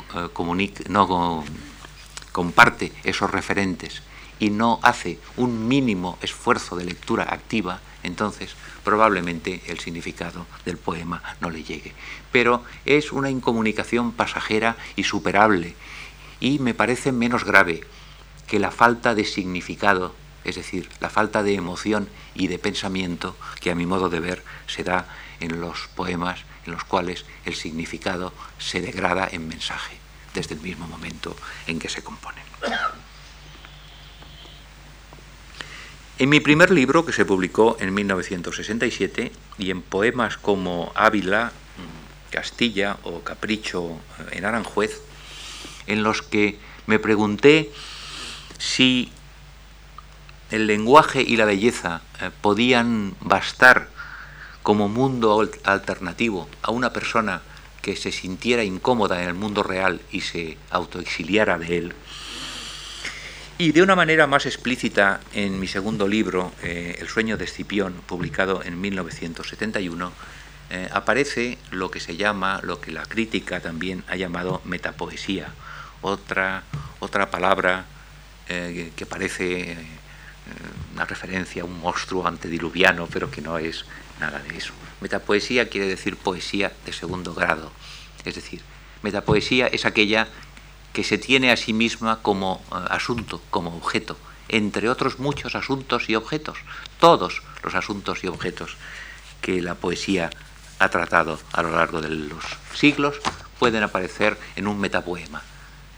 [0.89, 1.45] no
[2.33, 4.03] comparte esos referentes
[4.39, 11.23] y no hace un mínimo esfuerzo de lectura activa, entonces probablemente el significado del poema
[11.41, 11.93] no le llegue.
[12.31, 15.75] Pero es una incomunicación pasajera y superable
[16.39, 17.81] y me parece menos grave
[18.47, 23.71] que la falta de significado, es decir, la falta de emoción y de pensamiento que
[23.71, 25.07] a mi modo de ver se da
[25.41, 29.97] en los poemas en los cuales el significado se degrada en mensaje
[30.35, 31.37] desde el mismo momento
[31.67, 32.45] en que se componen.
[36.17, 41.51] En mi primer libro, que se publicó en 1967, y en poemas como Ávila,
[42.31, 43.99] Castilla o Capricho
[44.31, 45.01] en Aranjuez,
[45.89, 47.73] en los que me pregunté
[48.59, 49.11] si
[50.51, 53.89] el lenguaje y la belleza eh, podían bastar
[54.63, 57.43] como mundo alternativo a una persona
[57.83, 61.95] que se sintiera incómoda en el mundo real y se autoexiliara de él.
[63.57, 67.95] Y de una manera más explícita en mi segundo libro, eh, El sueño de Escipión,
[68.05, 70.13] publicado en 1971,
[70.71, 75.55] eh, aparece lo que se llama, lo que la crítica también ha llamado metapoesía,
[76.03, 76.65] otra,
[76.99, 77.85] otra palabra
[78.49, 79.77] eh, que parece
[80.93, 83.85] una referencia a un monstruo antediluviano, pero que no es
[84.19, 84.73] nada de eso.
[85.01, 87.73] Metapoesía quiere decir poesía de segundo grado,
[88.25, 88.61] es decir,
[89.03, 90.27] metapoesía es aquella
[90.95, 94.17] que se tiene a sí misma como eh, asunto, como objeto,
[94.49, 96.57] entre otros muchos asuntos y objetos,
[96.99, 98.79] todos los asuntos y objetos
[99.43, 100.31] que la poesía
[100.79, 103.21] ha tratado a lo largo de los siglos
[103.59, 105.43] pueden aparecer en un metapoema,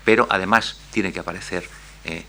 [0.05, 1.69] pero además tiene que aparecer
[2.05, 2.25] eh,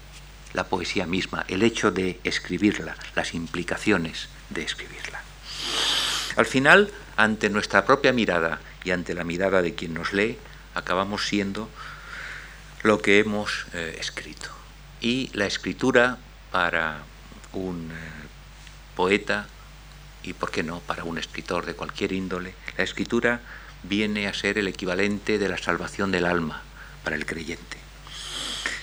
[0.53, 5.21] la poesía misma, el hecho de escribirla, las implicaciones de escribirla.
[6.35, 10.37] Al final, ante nuestra propia mirada y ante la mirada de quien nos lee,
[10.75, 11.69] acabamos siendo
[12.83, 14.49] lo que hemos eh, escrito.
[15.01, 16.17] Y la escritura
[16.51, 17.03] para
[17.53, 17.95] un eh,
[18.95, 19.47] poeta
[20.23, 23.41] y, por qué no, para un escritor de cualquier índole, la escritura
[23.83, 26.63] viene a ser el equivalente de la salvación del alma
[27.03, 27.77] para el creyente.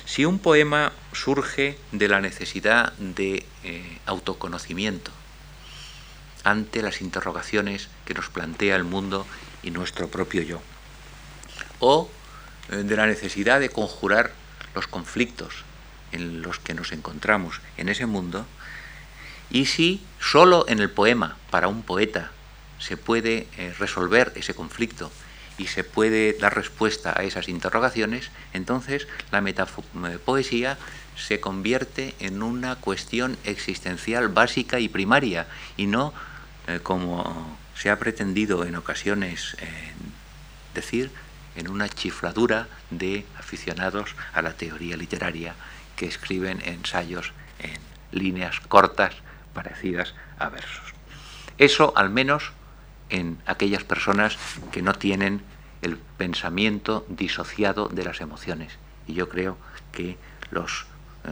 [0.06, 5.10] Si un poema surge de la necesidad de eh, autoconocimiento,
[6.44, 9.26] ante las interrogaciones que nos plantea el mundo
[9.62, 10.60] y nuestro propio yo.
[11.80, 12.10] O
[12.68, 14.32] de la necesidad de conjurar
[14.74, 15.64] los conflictos
[16.12, 18.46] en los que nos encontramos en ese mundo,
[19.50, 22.30] y si solo en el poema, para un poeta,
[22.78, 25.10] se puede eh, resolver ese conflicto
[25.58, 30.76] y se puede dar respuesta a esas interrogaciones, entonces la metapoesía
[31.16, 35.46] se convierte en una cuestión existencial básica y primaria
[35.76, 36.12] y no
[36.66, 39.92] eh, como se ha pretendido en ocasiones eh,
[40.74, 41.10] decir,
[41.56, 45.54] en una chifladura de aficionados a la teoría literaria
[45.96, 47.78] que escriben ensayos en
[48.12, 49.14] líneas cortas
[49.52, 50.94] parecidas a versos.
[51.58, 52.52] Eso al menos
[53.10, 54.36] en aquellas personas
[54.72, 55.42] que no tienen
[55.82, 58.72] el pensamiento disociado de las emociones.
[59.06, 59.56] Y yo creo
[59.92, 60.16] que
[60.50, 60.86] los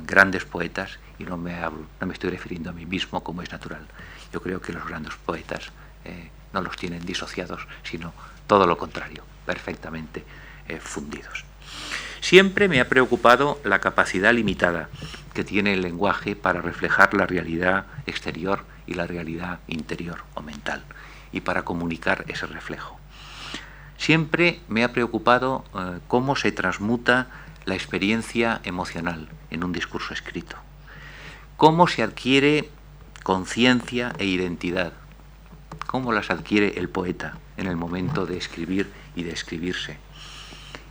[0.04, 3.86] grandes poetas, y no me, no me estoy refiriendo a mí mismo como es natural,
[4.32, 5.70] yo creo que los grandes poetas
[6.04, 8.12] eh, no los tienen disociados, sino
[8.46, 10.24] todo lo contrario, perfectamente
[10.68, 11.44] eh, fundidos.
[12.20, 14.88] Siempre me ha preocupado la capacidad limitada
[15.34, 20.84] que tiene el lenguaje para reflejar la realidad exterior y la realidad interior o mental,
[21.32, 22.98] y para comunicar ese reflejo.
[23.96, 27.28] Siempre me ha preocupado eh, cómo se transmuta
[27.64, 30.56] la experiencia emocional en un discurso escrito,
[31.56, 32.68] cómo se adquiere
[33.22, 34.92] conciencia e identidad.
[35.86, 39.98] ¿Cómo las adquiere el poeta en el momento de escribir y de escribirse?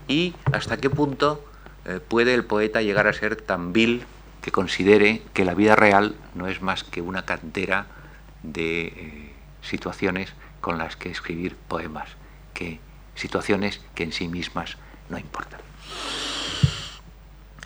[0.07, 1.43] Y hasta qué punto
[1.85, 4.03] eh, puede el poeta llegar a ser tan vil
[4.41, 7.87] que considere que la vida real no es más que una cantera
[8.43, 12.09] de eh, situaciones con las que escribir poemas,
[12.53, 12.79] que
[13.15, 14.77] situaciones que en sí mismas
[15.09, 15.59] no importan.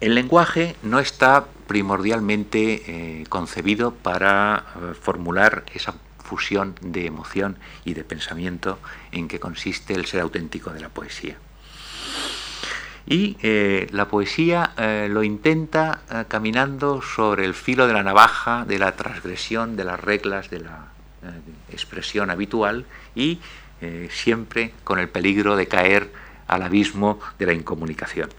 [0.02, 2.84] El lenguaje no está primordialmente
[3.22, 4.66] eh, concebido para
[5.02, 5.96] formular esa
[6.26, 8.80] fusión de emoción y de pensamiento
[9.12, 11.38] en que consiste el ser auténtico de la poesía.
[13.08, 14.74] Y eh, la poesía
[15.10, 20.50] lo intenta caminando sobre el filo de la navaja, de la transgresión de las reglas
[20.50, 20.88] de la
[21.72, 23.40] expresión habitual y
[24.10, 26.10] siempre con el peligro de caer
[26.48, 28.30] al abismo de la incomunicación.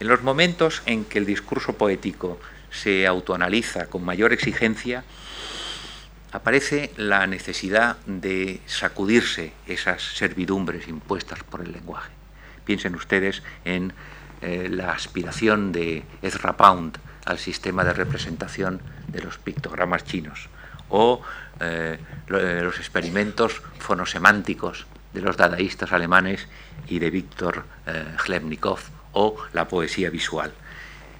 [0.00, 2.38] En los momentos en que el discurso poético
[2.70, 5.04] se autoanaliza con mayor exigencia,
[6.32, 12.10] aparece la necesidad de sacudirse esas servidumbres impuestas por el lenguaje.
[12.64, 13.92] Piensen ustedes en
[14.42, 20.48] eh, la aspiración de Ezra Pound al sistema de representación de los pictogramas chinos
[20.90, 21.22] o
[21.60, 21.98] eh,
[22.30, 26.46] eh, los experimentos fonosemánticos de los dadaístas alemanes
[26.88, 27.64] y de Víctor
[28.26, 28.78] Hlebnikov
[29.12, 30.52] o la poesía visual.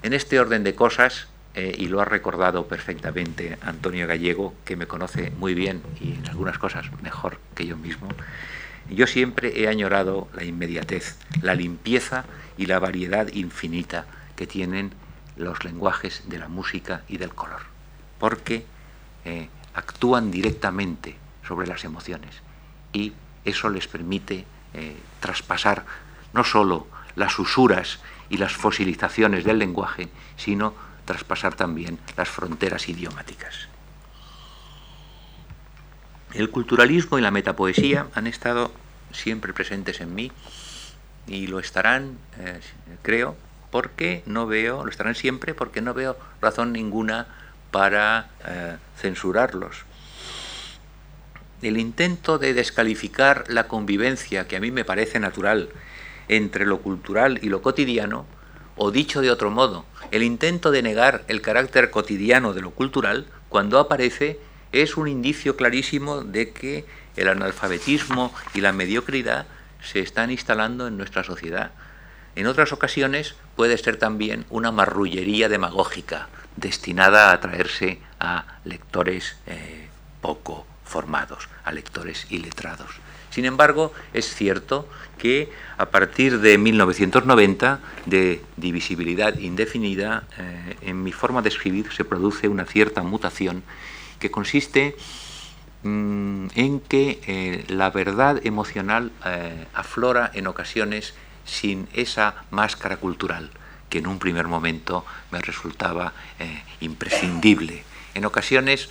[0.02, 1.28] En este orden de cosas,
[1.76, 6.58] y lo ha recordado perfectamente Antonio Gallego, que me conoce muy bien y en algunas
[6.58, 8.08] cosas mejor que yo mismo,
[8.90, 12.24] yo siempre he añorado la inmediatez, la limpieza
[12.56, 14.06] y la variedad infinita
[14.36, 14.92] que tienen
[15.36, 17.62] los lenguajes de la música y del color,
[18.18, 18.64] porque
[19.24, 21.16] eh, actúan directamente
[21.46, 22.34] sobre las emociones
[22.92, 23.12] y
[23.44, 24.44] eso les permite
[24.74, 25.84] eh, traspasar
[26.32, 30.74] no sólo las usuras y las fosilizaciones del lenguaje, sino
[31.08, 33.66] traspasar también las fronteras idiomáticas.
[36.34, 38.70] El culturalismo y la metapoesía han estado
[39.10, 40.30] siempre presentes en mí
[41.26, 42.60] y lo estarán, eh,
[43.00, 43.38] creo,
[43.70, 47.26] porque no veo, lo estarán siempre porque no veo razón ninguna
[47.70, 49.84] para eh, censurarlos.
[51.62, 55.70] El intento de descalificar la convivencia, que a mí me parece natural,
[56.28, 58.26] entre lo cultural y lo cotidiano,
[58.78, 63.26] o dicho de otro modo, el intento de negar el carácter cotidiano de lo cultural,
[63.48, 64.38] cuando aparece
[64.72, 66.86] es un indicio clarísimo de que
[67.16, 69.46] el analfabetismo y la mediocridad
[69.82, 71.72] se están instalando en nuestra sociedad.
[72.36, 79.88] En otras ocasiones puede ser también una marrullería demagógica destinada a atraerse a lectores eh,
[80.20, 82.90] poco formados, a lectores iletrados.
[83.30, 84.88] Sin embargo, es cierto
[85.18, 92.04] que a partir de 1990, de divisibilidad indefinida, eh, en mi forma de escribir se
[92.04, 93.62] produce una cierta mutación
[94.18, 94.96] que consiste
[95.82, 101.14] mm, en que eh, la verdad emocional eh, aflora en ocasiones
[101.44, 103.50] sin esa máscara cultural
[103.90, 106.12] que en un primer momento me resultaba
[106.80, 107.84] imprescindible.
[108.14, 108.90] En ocasiones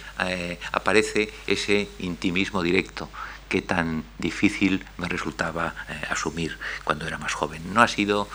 [0.71, 3.07] aparece ese intimismo directo
[3.49, 5.73] que tan difícil me resultaba
[6.09, 7.73] asumir cuando era más joven.
[7.73, 8.27] No ha sido,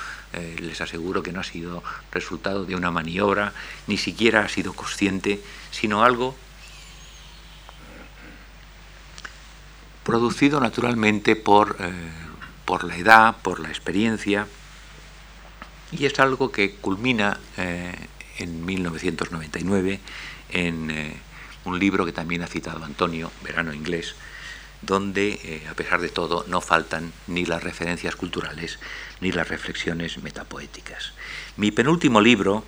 [0.58, 3.52] les aseguro que no ha sido resultado de una maniobra,
[3.86, 5.40] ni siquiera ha sido consciente,
[5.70, 6.36] sino algo
[10.02, 11.92] producido naturalmente por, eh,
[12.64, 14.46] por la edad, por la experiencia,
[15.90, 17.94] y es algo que culmina eh,
[18.38, 20.00] en 1999
[20.50, 21.16] en eh,
[21.64, 24.14] un libro que también ha citado Antonio, Verano Inglés,
[24.82, 28.78] donde, a pesar de todo, no faltan ni las referencias culturales
[29.20, 31.12] ni las reflexiones metapoéticas.
[31.56, 32.64] Mi penúltimo libro,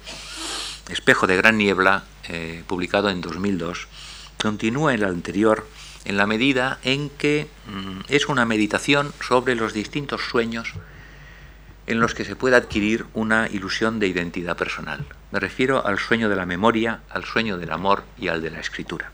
[0.88, 2.04] Espejo de Gran Niebla,
[2.66, 3.88] publicado en 2002,
[4.40, 5.66] continúa en el anterior
[6.04, 10.72] en la medida en que mm, es una meditación sobre los distintos sueños
[11.86, 15.04] en los que se puede adquirir una ilusión de identidad personal.
[15.32, 18.60] Me refiero al sueño de la memoria, al sueño del amor y al de la
[18.60, 19.12] escritura.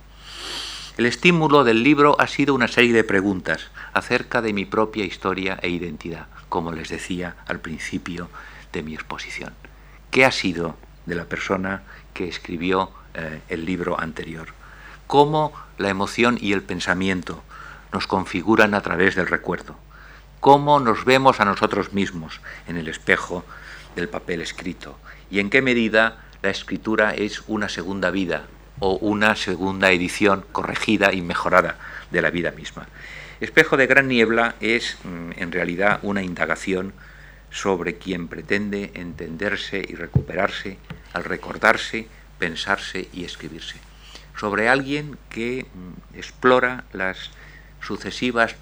[1.01, 5.59] El estímulo del libro ha sido una serie de preguntas acerca de mi propia historia
[5.63, 8.29] e identidad, como les decía al principio
[8.71, 9.55] de mi exposición.
[10.11, 14.49] ¿Qué ha sido de la persona que escribió eh, el libro anterior?
[15.07, 17.43] cómo la emoción y el pensamiento
[17.95, 19.77] nos configuran a través del recuerdo,
[20.41, 23.43] cómo nos vemos a nosotros mismos en el espejo
[23.97, 24.99] del papel escrito
[25.31, 28.45] y en qué medida la escritura es una segunda vida
[28.81, 31.79] o una segunda edición corregida y mejorada
[32.11, 32.89] de la vida misma.
[33.41, 36.93] Espejo de gran niebla es mm, en realidad una indagación
[37.51, 40.79] sobre quien pretende entenderse y recuperarse
[41.13, 42.07] al recordarse,
[42.39, 43.77] pensarse y escribirse
[44.41, 47.31] sobre alguien que mm, explora las
[47.83, 48.57] sucesivas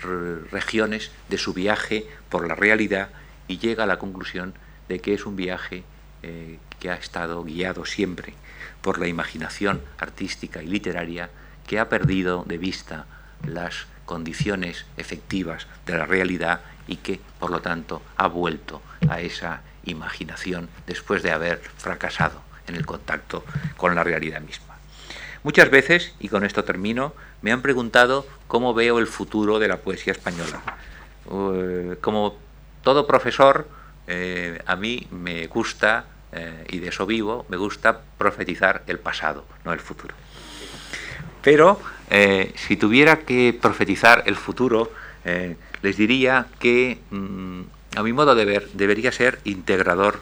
[0.50, 3.10] regiones de su viaje por la realidad
[3.46, 4.54] y llega a la conclusión
[4.88, 5.84] de que es un viaje
[6.22, 8.34] eh, que ha estado guiado siempre
[8.82, 11.30] por la imaginación artística y literaria
[11.66, 13.06] que ha perdido de vista
[13.46, 19.60] las condiciones efectivas de la realidad y que, por lo tanto, ha vuelto a esa
[19.84, 23.44] imaginación después de haber fracasado en el contacto
[23.76, 24.76] con la realidad misma.
[25.42, 29.78] Muchas veces, y con esto termino, me han preguntado cómo veo el futuro de la
[29.78, 30.60] poesía española.
[31.30, 32.36] Eh, como
[32.82, 33.68] todo profesor,
[34.08, 39.44] eh, a mí me gusta, eh, y de eso vivo, me gusta profetizar el pasado,
[39.64, 40.14] no el futuro.
[41.42, 41.80] Pero
[42.56, 44.90] si tuviera que profetizar el futuro,
[45.82, 47.60] les diría que, mm,
[47.96, 50.20] a mi modo de ver, debería ser integrador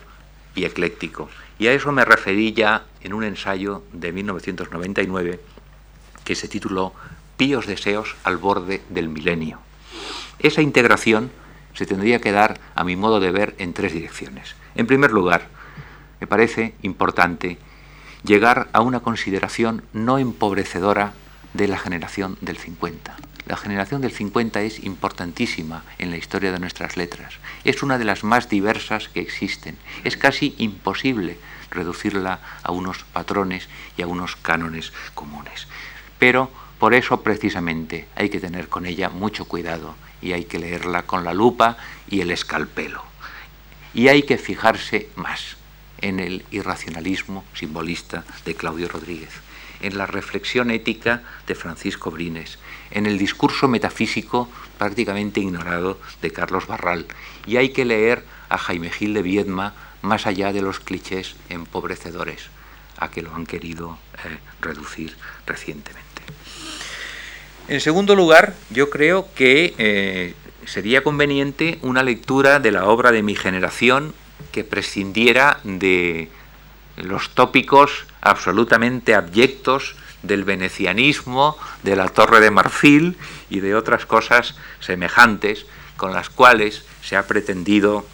[0.55, 1.31] y ecléctico.
[1.59, 5.41] Y a eso me referí ya en un ensayo de 1999
[6.25, 6.93] que se tituló
[7.37, 9.61] Píos deseos al borde del milenio.
[10.39, 11.31] Esa integración
[11.77, 14.57] se tendría que dar, a mi modo de ver, en tres direcciones.
[14.75, 15.49] En primer lugar,
[16.21, 17.59] me parece importante
[18.25, 21.13] llegar a una consideración no empobrecedora
[21.53, 23.17] de la generación del 50.
[23.47, 27.35] La generación del 50 es importantísima en la historia de nuestras letras.
[27.63, 29.77] Es una de las más diversas que existen.
[30.03, 31.39] Es casi imposible
[31.71, 35.69] reducirla a unos patrones y a unos cánones comunes.
[36.19, 41.03] Pero por eso precisamente hay que tener con ella mucho cuidado y hay que leerla
[41.03, 41.77] con la lupa
[42.09, 43.03] y el escalpelo.
[43.95, 45.57] Y hay que fijarse más
[46.01, 49.31] en el irracionalismo simbolista de Claudio Rodríguez,
[49.81, 52.59] en la reflexión ética de Francisco Brines,
[52.91, 54.49] en el discurso metafísico
[54.79, 57.07] prácticamente ignorado de Carlos Barral.
[57.47, 62.49] Y hay que leer a Jaime Gil de Viedma más allá de los clichés empobrecedores
[62.99, 65.17] a que lo han querido eh, reducir
[65.47, 66.06] recientemente.
[67.69, 70.35] En segundo lugar, yo creo que eh,
[70.67, 74.15] sería conveniente una lectura de la obra de mi generación
[74.53, 76.31] que prescindiera de
[76.97, 83.17] los tópicos absolutamente abyectos del venecianismo, de la Torre de Marfil
[83.51, 85.67] y de otras cosas semejantes
[85.97, 88.07] con las cuales se ha pretendido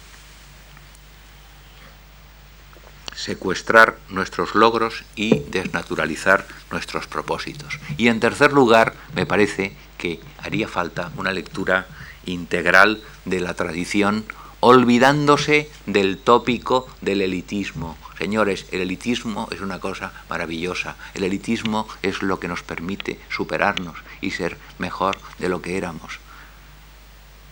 [3.15, 7.79] secuestrar nuestros logros y desnaturalizar nuestros propósitos.
[7.97, 11.87] Y en tercer lugar, me parece que haría falta una lectura
[12.25, 14.25] integral de la tradición
[14.59, 17.97] olvidándose del tópico del elitismo.
[18.17, 20.95] Señores, el elitismo es una cosa maravillosa.
[21.13, 26.19] El elitismo es lo que nos permite superarnos y ser mejor de lo que éramos.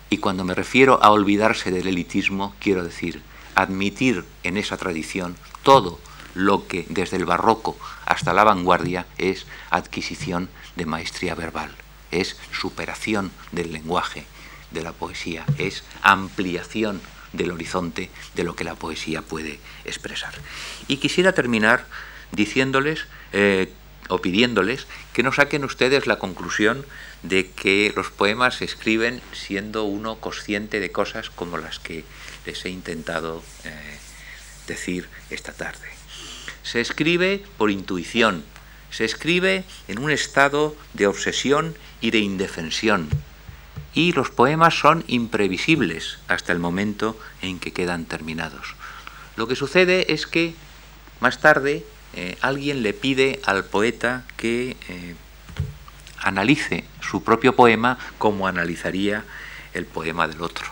[0.09, 3.21] Y cuando me refiero a olvidarse del elitismo, quiero decir
[3.55, 5.99] admitir en esa tradición todo
[6.33, 11.71] lo que desde el barroco hasta la vanguardia es adquisición de maestría verbal,
[12.11, 14.25] es superación del lenguaje,
[14.71, 17.01] de la poesía, es ampliación
[17.33, 20.33] del horizonte de lo que la poesía puede expresar.
[20.87, 21.85] Y quisiera terminar
[22.31, 23.73] diciéndoles eh,
[24.09, 26.85] o pidiéndoles que no saquen ustedes la conclusión
[27.23, 32.03] de que los poemas se escriben siendo uno consciente de cosas como las que
[32.45, 33.97] les he intentado eh,
[34.71, 35.87] decir esta tarde.
[36.63, 38.43] Se escribe por intuición,
[38.89, 43.09] se escribe en un estado de obsesión y de indefensión,
[43.93, 48.75] y los poemas son imprevisibles hasta el momento en que quedan terminados.
[49.35, 50.53] Lo que sucede es que
[51.19, 55.15] más tarde eh, alguien le pide al poeta que eh,
[56.19, 59.25] analice su propio poema como analizaría
[59.73, 60.67] el poema del otro.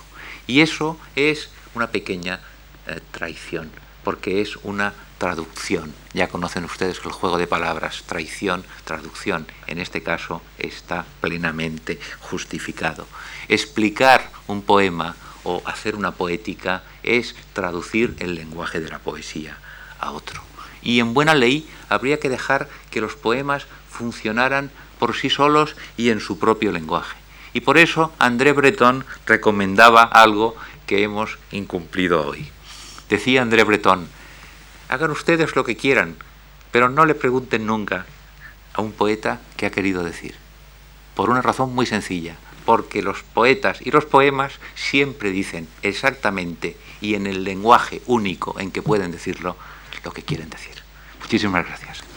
[0.47, 2.39] Y eso es una pequeña
[2.87, 3.71] eh, traición,
[4.09, 5.93] porque es una traducción.
[6.15, 9.45] Ya conocen ustedes el juego de palabras, traición, traducción.
[9.67, 13.05] En este caso está plenamente justificado.
[13.49, 19.59] Explicar un poema o hacer una poética es traducir el lenguaje de la poesía
[19.99, 20.41] a otro.
[20.81, 26.09] Y en buena ley habría que dejar que los poemas funcionaran por sí solos y
[26.09, 27.15] en su propio lenguaje.
[27.53, 30.55] Y por eso André Breton recomendaba algo
[30.87, 32.49] que hemos incumplido hoy.
[33.09, 34.07] Decía André Breton,
[34.89, 36.15] Hagan ustedes lo que quieran,
[36.71, 38.05] pero no le pregunten nunca
[38.73, 40.35] a un poeta qué ha querido decir.
[41.15, 47.15] Por una razón muy sencilla, porque los poetas y los poemas siempre dicen exactamente y
[47.15, 49.55] en el lenguaje único en que pueden decirlo
[50.03, 50.75] lo que quieren decir.
[51.21, 52.08] Muchísimas gracias.